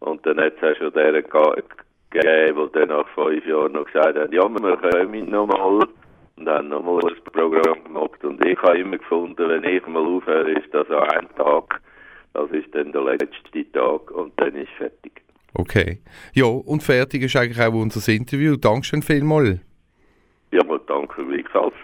Und 0.00 0.24
dann 0.24 0.38
hat 0.40 0.54
es 0.60 0.62
auch 0.62 0.76
schon 0.78 0.92
deren 0.92 1.24
ge- 1.24 1.62
gegeben, 2.10 2.68
die 2.68 2.78
dann 2.78 2.88
nach 2.88 3.08
fünf 3.14 3.44
Jahren 3.46 3.72
noch 3.72 3.84
gesagt 3.86 4.16
haben, 4.16 4.32
ja, 4.32 4.48
wir 4.48 4.76
kommen 4.76 5.30
nochmal. 5.30 5.88
Und 6.36 6.48
haben 6.48 6.68
nochmal 6.68 7.00
ein 7.04 7.32
Programm 7.32 7.82
gemacht. 7.82 8.24
Und 8.24 8.44
ich 8.46 8.56
habe 8.62 8.78
immer 8.78 8.98
gefunden, 8.98 9.48
wenn 9.48 9.64
ich 9.64 9.84
mal 9.88 10.04
aufhöre, 10.06 10.52
ist 10.52 10.72
das 10.72 10.88
an 10.88 11.08
einem 11.10 11.34
Tag. 11.34 11.80
Das 12.32 12.48
ist 12.52 12.72
dann 12.72 12.92
der 12.92 13.02
letzte 13.02 13.72
Tag 13.72 14.10
und 14.12 14.38
dann 14.38 14.54
ist 14.54 14.70
fertig. 14.78 15.22
Okay. 15.54 15.98
Ja, 16.34 16.44
und 16.44 16.84
fertig 16.84 17.22
ist 17.22 17.34
eigentlich 17.34 17.60
auch 17.60 17.74
unser 17.74 18.12
Interview. 18.12 18.54
Dankeschön 18.54 19.02
vielmals. 19.02 19.58
Ja, 20.52 20.62
mal 20.62 20.78
danke 20.86 21.24
gleichfalls. 21.26 21.74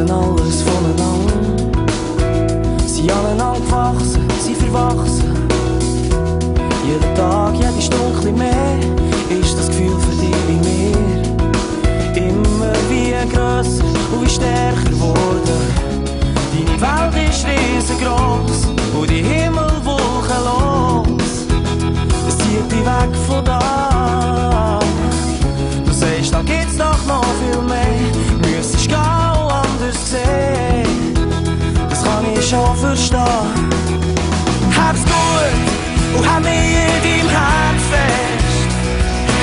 Wissen 0.00 0.10
alles 0.10 0.62
voneinander. 0.62 1.34
Sie 2.86 3.10
aneinander 3.10 3.60
gewachsen, 3.60 4.26
sie 4.42 4.54
verwachsen. 4.54 5.34
Jeden 6.86 7.14
Tag, 7.14 7.54
jede 7.54 7.80
Stunde 7.80 8.32
mehr, 8.32 8.78
ist 9.28 9.58
das 9.58 9.68
Gefühl 9.68 9.96
für 9.98 10.16
dich 10.16 10.34
wie 10.48 10.60
mir. 10.68 12.28
Immer 12.28 12.72
wie 12.88 13.12
grösser 13.32 13.84
und 14.12 14.24
wie 14.24 14.30
stärker 14.30 14.90
geworden. 14.90 15.60
Deine 16.52 17.14
Welt 17.14 17.30
ist 17.30 17.46
riesengroß 17.46 18.60
und 18.98 19.10
die 19.10 19.22
Himmel 19.22 19.70
wolkenlos. 19.84 21.46
Es 22.28 22.38
zieht 22.38 22.72
dich 22.72 22.84
weg 22.84 23.14
von 23.28 23.44
da. 23.44 24.78
Du 25.84 25.92
sagst, 25.92 26.32
da 26.32 26.42
gibt's 26.42 26.76
doch 26.76 27.06
noch 27.06 27.24
viel 27.40 27.62
mehr. 27.62 28.19
Schaufelstar. 32.50 33.46
Hab's 34.76 35.04
gut 35.04 35.54
und 36.18 36.24
hab 36.28 36.42
mich 36.42 36.50
in 36.50 37.00
deinem 37.04 37.28
Herz 37.28 37.82
fest. 37.92 38.68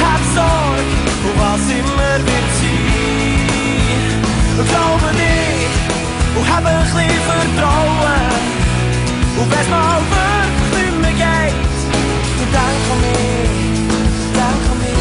Hab's 0.04 0.30
Sorge 0.36 0.84
und 1.24 1.36
was 1.40 1.64
immer 1.72 2.18
wird 2.28 2.50
sein. 2.60 3.48
Glaube 4.68 5.10
dich 5.16 5.72
und 6.36 6.46
hab 6.52 6.64
ein 6.66 6.72
bisschen 6.84 7.20
Vertrauen. 7.30 8.28
Und 9.40 9.48
wenn's 9.52 9.70
mal 9.70 10.02
wirklich 10.12 10.92
nicht 10.92 11.00
mehr 11.02 11.14
geht, 11.14 11.56
dann 12.40 12.52
denk 12.58 12.86
an 12.92 13.00
mich. 13.06 13.56
Denk 14.36 14.64
an 14.72 14.78
mich. 14.84 14.98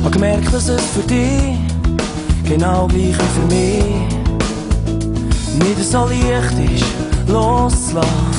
Ich 0.00 0.34
hab 0.42 0.52
dass 0.52 0.66
es 0.68 0.84
für 0.86 1.02
dich 1.02 1.55
genau 2.46 2.86
gleich 2.86 3.00
wie 3.00 3.12
für 3.12 3.46
mich 3.54 4.16
nicht 5.58 5.84
so 5.90 6.06
leicht 6.06 6.58
ist, 6.74 6.84
loszulassen. 7.28 8.36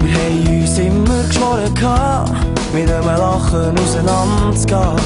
Wir 0.00 0.14
haben 0.14 0.60
uns 0.60 0.78
immer 0.78 1.22
geschworen, 1.28 1.74
gehabt, 1.74 2.32
mit 2.72 2.90
einem 2.90 3.06
Lachen 3.06 3.78
auseinanderzugehen. 3.78 4.96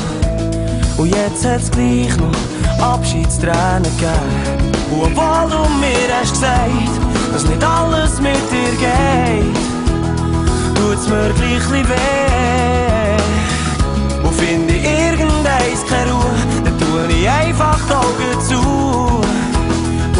Und 0.96 1.14
jetzt 1.14 1.44
hat's 1.44 1.70
gleich 1.70 2.16
noch 2.16 2.84
Abschiedstränen 2.84 3.82
gegeben. 3.82 4.62
Und 4.90 5.02
obwohl 5.02 5.50
du 5.50 5.68
mir 5.80 6.08
hast 6.20 6.32
gesagt, 6.32 6.92
dass 7.32 7.44
nicht 7.44 7.64
alles 7.64 8.20
mit 8.20 8.36
dir 8.50 8.72
geht, 8.78 9.56
tut's 10.76 11.08
mir 11.08 11.32
gleich 11.34 11.70
weh. 11.88 13.16
Und 14.22 14.34
finde 14.34 14.74
irgendeins 14.74 15.84
keine 15.88 16.12
Ruhe, 16.12 16.21
einfach 17.28 17.78
die 17.88 17.94
Augen 17.94 18.40
zu. 18.40 18.60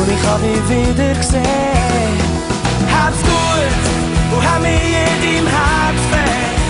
Und 0.00 0.08
ich 0.08 0.26
hab 0.26 0.40
dich 0.40 0.68
wieder 0.68 1.14
gesehen. 1.14 2.14
Hab's 2.92 3.22
gut 3.22 3.82
und 4.34 4.42
hab 4.48 4.60
mich 4.60 4.70
in 4.72 5.16
deinem 5.22 5.46
Herz 5.46 6.00
fest. 6.12 6.62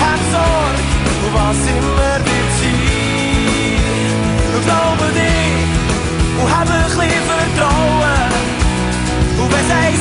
Hab 0.00 0.20
Sorge 0.32 0.80
und 1.24 1.32
was 1.34 1.60
immer 1.72 2.16
wird 2.28 2.50
sein. 2.60 3.80
Und 4.54 4.62
glaube 4.64 5.06
dich 5.18 5.70
und 6.40 6.48
hab 6.54 6.68
ein 6.68 6.84
bisschen 6.84 7.22
Vertrauen. 7.30 8.32
Und 9.38 9.48
wenn's 9.52 9.99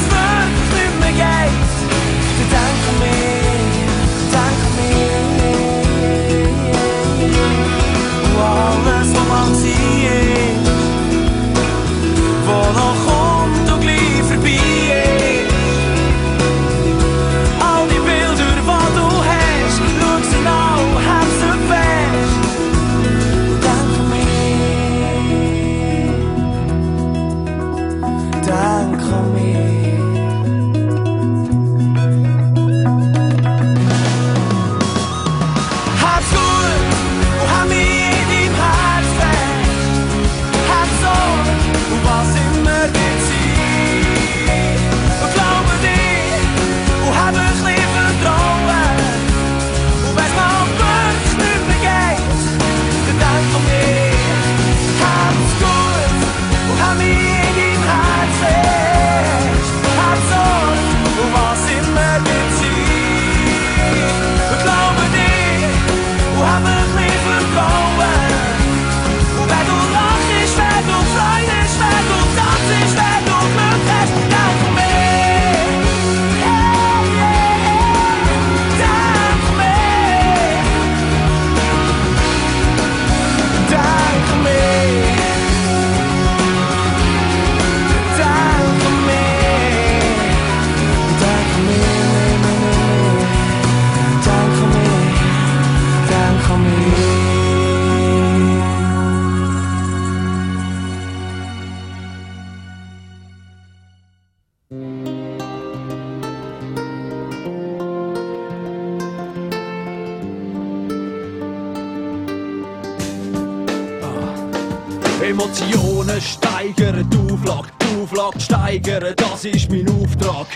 Emotionen 115.30 116.20
steigern, 116.20 117.08
die 117.08 117.34
Auflage, 117.34 117.68
die 117.80 118.02
Auflage 118.02 118.40
steigern, 118.40 119.14
das 119.16 119.46
ist 119.46 119.70
mein 119.70 119.88
Auftrag. 119.88 120.48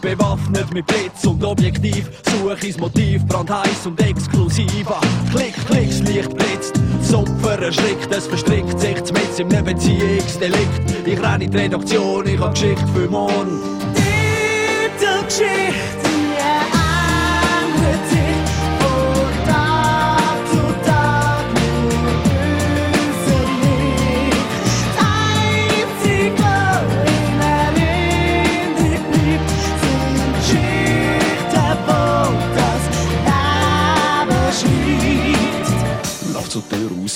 Bewaffnet 0.00 0.72
mit 0.72 0.86
Blitz 0.86 1.26
und 1.26 1.44
Objektiv, 1.44 2.10
suche 2.30 2.56
das 2.66 2.78
Motiv, 2.78 3.22
brandheiß 3.26 3.84
und 3.84 4.00
exklusiv. 4.00 4.86
Klick, 5.30 5.54
klick, 5.66 5.90
das 5.90 6.00
Licht 6.00 6.34
blitzt, 6.36 6.72
das 7.00 7.12
Opfer 7.12 7.60
erschrickt, 7.60 8.10
es 8.10 8.26
verstrickt 8.26 8.80
sich 8.80 8.96
mit 9.12 9.38
in 9.38 9.54
einem 9.54 9.66
Beziehungsdelikt. 9.66 10.80
Ich 11.04 11.22
renne 11.22 11.44
in 11.44 11.50
die 11.50 11.58
Redaktion, 11.58 12.26
ich 12.26 12.40
hab 12.40 12.54
Geschichte 12.54 12.86
für 12.94 13.10
morgen. 13.10 13.60
Titelgeschichte, 13.94 16.03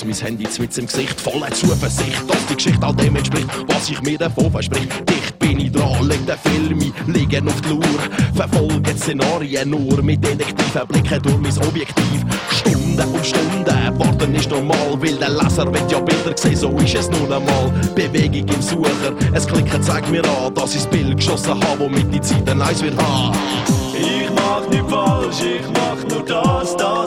mein 0.09 0.17
Handy 0.17 0.47
mit 0.59 0.77
im 0.77 0.87
Gesicht, 0.87 1.21
voller 1.21 1.51
Zuversicht, 1.51 2.23
dass 2.27 2.45
die 2.47 2.55
Geschichte 2.55 2.85
all 2.85 2.95
dem 2.95 3.15
entspricht, 3.15 3.47
was 3.67 3.89
ich 3.89 4.01
mir 4.01 4.17
davon 4.17 4.51
versprich. 4.51 4.89
Dicht 5.07 5.37
bin 5.39 5.59
ich 5.59 5.71
dran, 5.71 6.07
leg 6.07 6.25
den 6.25 6.37
Film 6.37 6.93
liegen 7.07 7.47
auf 7.47 7.61
die 7.61 7.69
Lur, 7.69 7.99
verfolge 8.33 8.91
Szenarien 8.97 9.69
nur 9.69 10.01
mit 10.01 10.23
detektiven 10.23 10.87
Blicken 10.87 11.21
durch 11.21 11.37
mein 11.37 11.67
Objektiv. 11.67 12.25
Stunden 12.51 13.01
um 13.13 13.23
Stunden, 13.23 13.99
warten 13.99 14.33
ist 14.33 14.49
normal, 14.49 14.97
weil 14.99 15.15
der 15.15 15.29
Leser 15.29 15.71
will 15.71 15.81
ja 15.89 15.99
Bilder 15.99 16.35
sehen, 16.35 16.55
so 16.55 16.69
ist 16.79 16.95
es 16.95 17.09
nun 17.09 17.31
einmal. 17.31 17.71
Bewegung 17.93 18.47
im 18.47 18.61
Sucher, 18.61 19.13
es 19.33 19.45
klicken 19.47 19.83
zeigt 19.83 20.09
mir 20.09 20.23
an, 20.25 20.53
dass 20.55 20.73
ich 20.73 20.81
das 20.81 20.89
Bild 20.89 21.17
geschossen 21.17 21.53
habe, 21.53 21.79
womit 21.81 22.11
die 22.13 22.21
Zeit 22.21 22.49
ein 22.49 22.61
Eis 22.61 22.81
wird 22.81 22.97
haben. 22.99 23.37
Ich 23.93 24.29
mach 24.35 24.67
nicht 24.69 24.89
falsch, 24.89 25.41
ich 25.41 25.67
mach 25.73 26.09
nur 26.09 26.25
das, 26.25 26.75
das, 26.77 26.98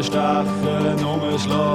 Reinstechen, 0.00 1.04
umschlagen, 1.04 1.69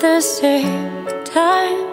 the 0.00 0.20
same 0.22 1.04
time, 1.24 1.92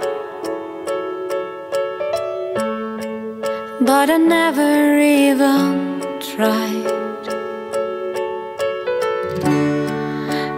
but 3.82 4.10
I 4.10 4.18
never 4.18 4.97
even 4.97 6.01
tried. 6.22 6.88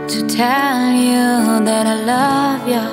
to 0.10 0.28
tell 0.28 0.92
you 0.92 1.66
that 1.66 1.86
I 1.88 1.98
love 2.14 2.68
you. 2.74 2.86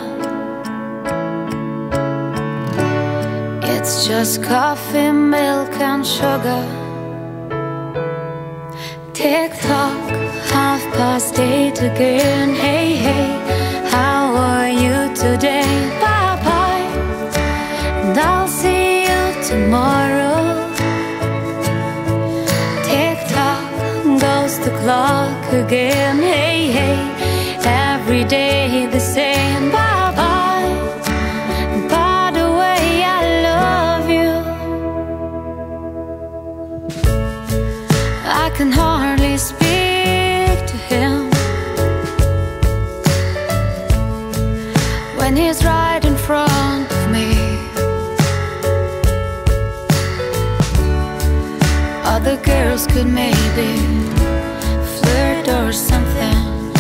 It's 3.75 4.07
just 4.07 4.43
coffee, 4.43 5.13
milk, 5.13 5.73
and 5.81 6.07
sugar. 6.07 6.63
Tick 9.13 9.53
tock, 9.61 10.11
half 10.53 10.83
past 10.95 11.39
eight 11.39 11.79
again. 11.83 12.55
Hey, 12.55 12.97
hey, 12.97 13.29
how 13.91 14.26
today? 15.17 15.65
Bye 15.99 16.37
bye, 16.45 16.87
and 18.05 18.19
I'll 18.19 18.49
see 18.49 19.03
you 19.09 19.23
tomorrow. 19.51 20.39
Tick 22.85 23.19
tock 23.33 23.65
goes 24.21 24.59
the 24.59 24.73
clock 24.81 25.53
again. 25.53 26.19
Hey, 26.19 26.71
hey, 26.77 26.99
every 27.65 28.25
day 28.25 28.87
the 28.93 29.01
same. 29.01 29.71
Bye 29.71 30.13
bye. 30.21 30.69
By 31.89 32.31
the 32.39 32.49
way, 32.61 33.03
I 33.17 33.21
love 33.49 34.07
you. 34.19 34.33
I 38.45 38.51
can 38.57 38.71
hardly 38.71 38.96
could 52.97 53.13
maybe 53.13 53.77
flirt 54.97 55.49
or 55.49 55.71
something, 55.71 56.73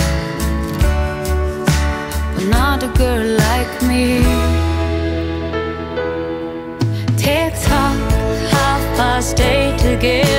but 2.35 2.47
not 2.49 2.83
a 2.83 2.89
girl 2.97 3.27
like 3.45 3.83
me. 3.83 4.21
Tick 7.19 7.53
tock, 7.65 7.99
half 8.51 8.83
past 8.97 9.39
eight 9.41 9.83
again. 9.95 10.36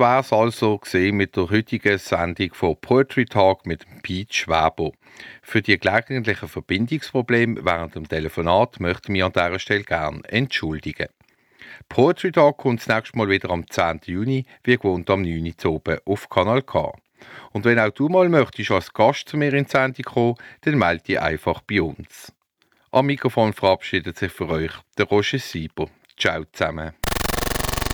Das 0.00 0.30
wär's 0.30 0.32
also 0.32 0.78
gesehen 0.78 1.16
mit 1.16 1.36
der 1.36 1.50
heutigen 1.50 1.98
Sendung 1.98 2.54
von 2.54 2.76
Poetry 2.80 3.26
Talk 3.26 3.66
mit 3.66 3.84
Pete 4.02 4.32
Schwabo. 4.32 4.94
Für 5.42 5.60
die 5.60 5.78
gelegentlichen 5.78 6.48
Verbindungsprobleme 6.48 7.62
während 7.64 7.94
dem 7.94 8.08
Telefonat 8.08 8.80
möchte 8.80 9.04
ich 9.04 9.08
mich 9.10 9.24
an 9.24 9.32
dieser 9.32 9.58
Stelle 9.58 9.84
gerne 9.84 10.22
entschuldigen. 10.24 11.08
Poetry 11.90 12.32
Talk 12.32 12.56
kommt 12.56 12.80
das 12.80 12.88
nächste 12.88 13.18
Mal 13.18 13.28
wieder 13.28 13.50
am 13.50 13.68
10. 13.68 14.00
Juni, 14.06 14.46
wie 14.64 14.76
gewohnt 14.76 15.10
am 15.10 15.20
9. 15.20 15.54
Uhr 15.64 15.70
oben 15.70 15.98
auf 16.06 16.30
Kanal 16.30 16.62
K. 16.62 16.94
Und 17.52 17.66
wenn 17.66 17.78
auch 17.78 17.90
du 17.90 18.08
mal 18.08 18.30
möchtest 18.30 18.70
als 18.70 18.92
Gast 18.94 19.28
zu 19.28 19.36
mir 19.36 19.52
in 19.52 19.64
die 19.64 19.70
Sendung 19.70 20.04
kommen, 20.04 20.34
dann 20.62 20.78
melde 20.78 21.04
dich 21.04 21.20
einfach 21.20 21.60
bei 21.60 21.82
uns. 21.82 22.32
Am 22.90 23.04
Mikrofon 23.04 23.52
verabschiedet 23.52 24.16
sich 24.16 24.32
für 24.32 24.48
euch 24.48 24.72
der 24.96 25.06
Roger 25.06 25.38
Sieber. 25.38 25.88
Ciao 26.18 26.44
zusammen. 26.52 26.94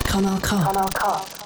Kanal 0.04 0.38
K. 0.40 0.56
Kanal 0.56 0.88
K. 0.94 1.45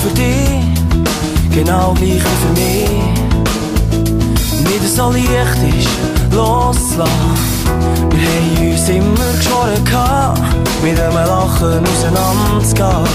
für 0.00 0.14
dich 0.14 0.64
genau 1.54 1.92
gleich 1.94 2.10
wie 2.10 2.20
für 2.20 2.52
mich 2.54 2.88
nicht 4.62 4.96
so 4.96 5.10
leicht 5.10 5.60
ist, 5.78 5.90
loszulassen. 6.34 7.10
Wir 8.10 8.28
haben 8.28 8.70
uns 8.72 8.88
immer 8.88 9.32
geschworen, 9.36 9.84
gehabt, 9.84 10.40
mit 10.82 10.98
einem 10.98 11.14
Lachen 11.14 11.84
auseinanderzugehen. 11.86 13.08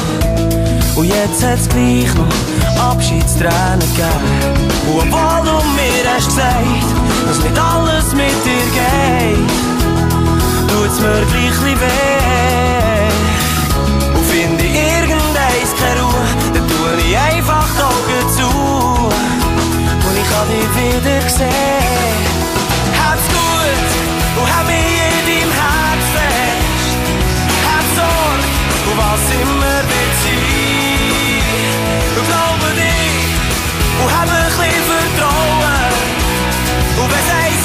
Und 0.96 1.06
jetzt 1.06 1.44
hat's 1.44 1.68
gleich 1.70 2.14
noch 2.16 2.92
Abschiedstränen 2.92 3.80
gegeben. 3.80 4.66
Und 4.88 5.12
obwohl 5.12 5.42
du 5.44 5.56
mir 5.74 6.06
hast 6.14 6.28
gesagt, 6.28 6.88
dass 7.28 7.40
nicht 7.40 7.60
alles 7.60 8.14
mit 8.14 8.38
dir 8.46 8.66
geht, 8.76 9.50
tut's 10.70 11.00
mir 11.00 11.26
gleich 11.32 11.80
weh. 11.82 12.95
Dich 20.56 20.72
wieder 20.76 21.30
sehen. 21.30 21.50
Hab's 22.98 23.28
gut 23.28 23.90
und 24.40 24.48
hab 24.56 24.66
mich 24.66 24.78
in 24.78 25.20
deinem 25.28 25.52
Herz 25.52 26.06
fest. 26.16 26.96
Hab 27.68 27.86
Sorge 27.98 28.48
und 28.90 28.98
was 28.98 29.26
immer 29.42 29.78
wird 29.92 30.16
sein. 30.24 31.44
Glaube 32.30 32.68
dich 32.80 33.36
und 34.02 34.10
hab 34.16 34.30
ein 34.30 34.48
bisschen 34.48 34.80
Vertrauen. 34.88 35.92
Und 37.04 37.10
wenn's 37.12 37.65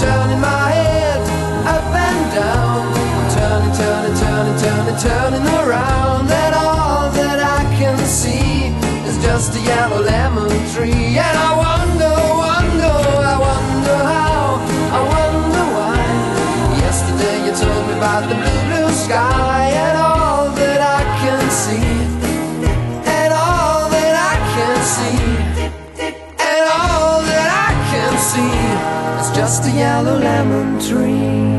turning 0.00 0.40
my 0.40 0.70
head 0.70 1.20
up 1.66 1.90
and 2.06 2.22
down. 2.30 2.86
I'm 3.18 3.28
turning, 3.34 3.74
turning, 3.74 4.16
turning, 4.22 4.58
turning, 4.62 4.98
turning 5.02 5.46
around. 5.58 6.30
And 6.30 6.54
all 6.54 7.10
that 7.10 7.38
I 7.42 7.60
can 7.78 7.98
see 8.06 8.70
is 9.08 9.18
just 9.18 9.56
a 9.56 9.60
yellow 9.60 10.02
lemon 10.02 10.50
tree. 10.72 11.18
And 11.18 11.36
I 11.48 11.50
wonder, 11.66 12.14
wonder, 12.46 12.94
I 13.32 13.36
wonder 13.48 13.98
how, 14.14 14.62
I 14.98 15.00
wonder 15.14 15.64
why. 15.76 15.98
Yesterday 16.78 17.36
you 17.46 17.52
told 17.58 17.82
me 17.88 17.94
about 17.98 18.28
the 18.28 18.47
just 29.48 29.64
a 29.64 29.70
yellow 29.70 30.18
lemon 30.18 30.78
tree. 30.78 31.57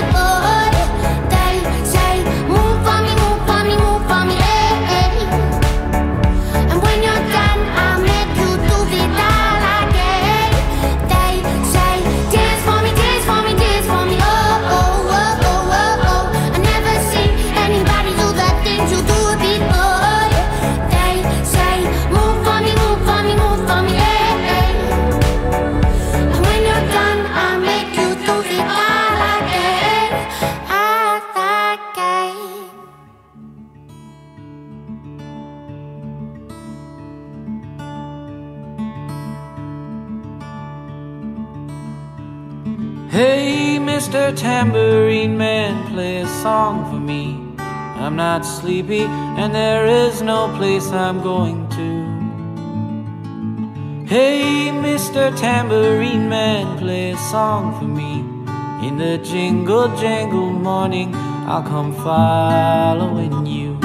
people. 0.00 0.37
Not 48.18 48.44
sleepy, 48.44 49.04
and 49.40 49.54
there 49.54 49.86
is 49.86 50.22
no 50.22 50.52
place 50.56 50.88
I'm 50.88 51.22
going 51.22 51.68
to. 51.78 51.88
Hey, 54.12 54.70
Mr. 54.72 55.30
Tambourine 55.38 56.28
Man, 56.28 56.78
play 56.78 57.12
a 57.12 57.16
song 57.16 57.78
for 57.78 57.84
me. 57.86 58.14
In 58.86 58.98
the 58.98 59.18
jingle 59.18 59.88
jangle 59.96 60.50
morning, 60.50 61.14
I'll 61.46 61.62
come 61.62 61.94
following 61.94 63.46
you. 63.46 63.78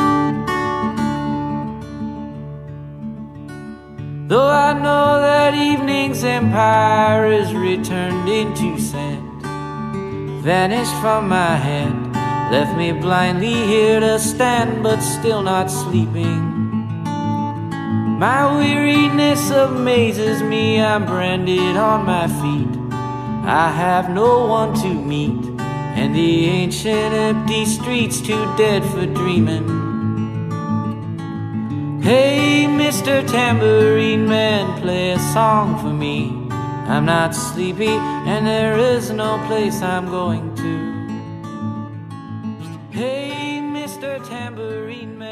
Though 4.29 4.49
I 4.49 4.73
know 4.73 5.21
that 5.21 5.53
evening's 5.53 6.23
empire 6.23 7.27
is 7.27 7.53
returned 7.53 8.27
into 8.27 8.79
sand, 8.79 9.43
vanished 10.41 10.95
from 11.01 11.29
my 11.29 11.55
hand, 11.55 12.02
left 12.53 12.77
me 12.77 12.91
blindly 12.91 13.51
here 13.65 13.99
to 13.99 14.19
stand, 14.19 14.83
but 14.83 14.99
still 14.99 15.41
not 15.41 15.71
sleeping. 15.71 16.39
My 18.19 18.41
weariness 18.55 19.49
amazes 19.49 20.43
me, 20.43 20.79
I'm 20.79 21.03
branded 21.07 21.75
on 21.75 22.05
my 22.05 22.27
feet. 22.27 22.73
I 23.43 23.71
have 23.71 24.11
no 24.11 24.45
one 24.45 24.75
to 24.83 24.93
meet, 24.93 25.43
and 25.97 26.15
the 26.15 26.45
ancient 26.45 27.15
empty 27.15 27.65
streets 27.65 28.21
too 28.21 28.45
dead 28.55 28.85
for 28.85 29.07
dreaming. 29.07 29.67
Hey, 32.03 32.67
Mr. 32.69 33.27
Tambourine 33.27 34.27
Man, 34.27 34.79
play 34.79 35.13
a 35.13 35.19
song 35.33 35.79
for 35.79 35.91
me. 35.91 36.29
I'm 36.87 37.05
not 37.05 37.33
sleepy, 37.33 37.97
and 38.29 38.45
there 38.45 38.77
is 38.77 39.09
no 39.09 39.43
place 39.47 39.81
I'm 39.81 40.05
going 40.05 40.55
to. 40.57 40.92
Tambourine 44.43 45.17
Man. 45.17 45.22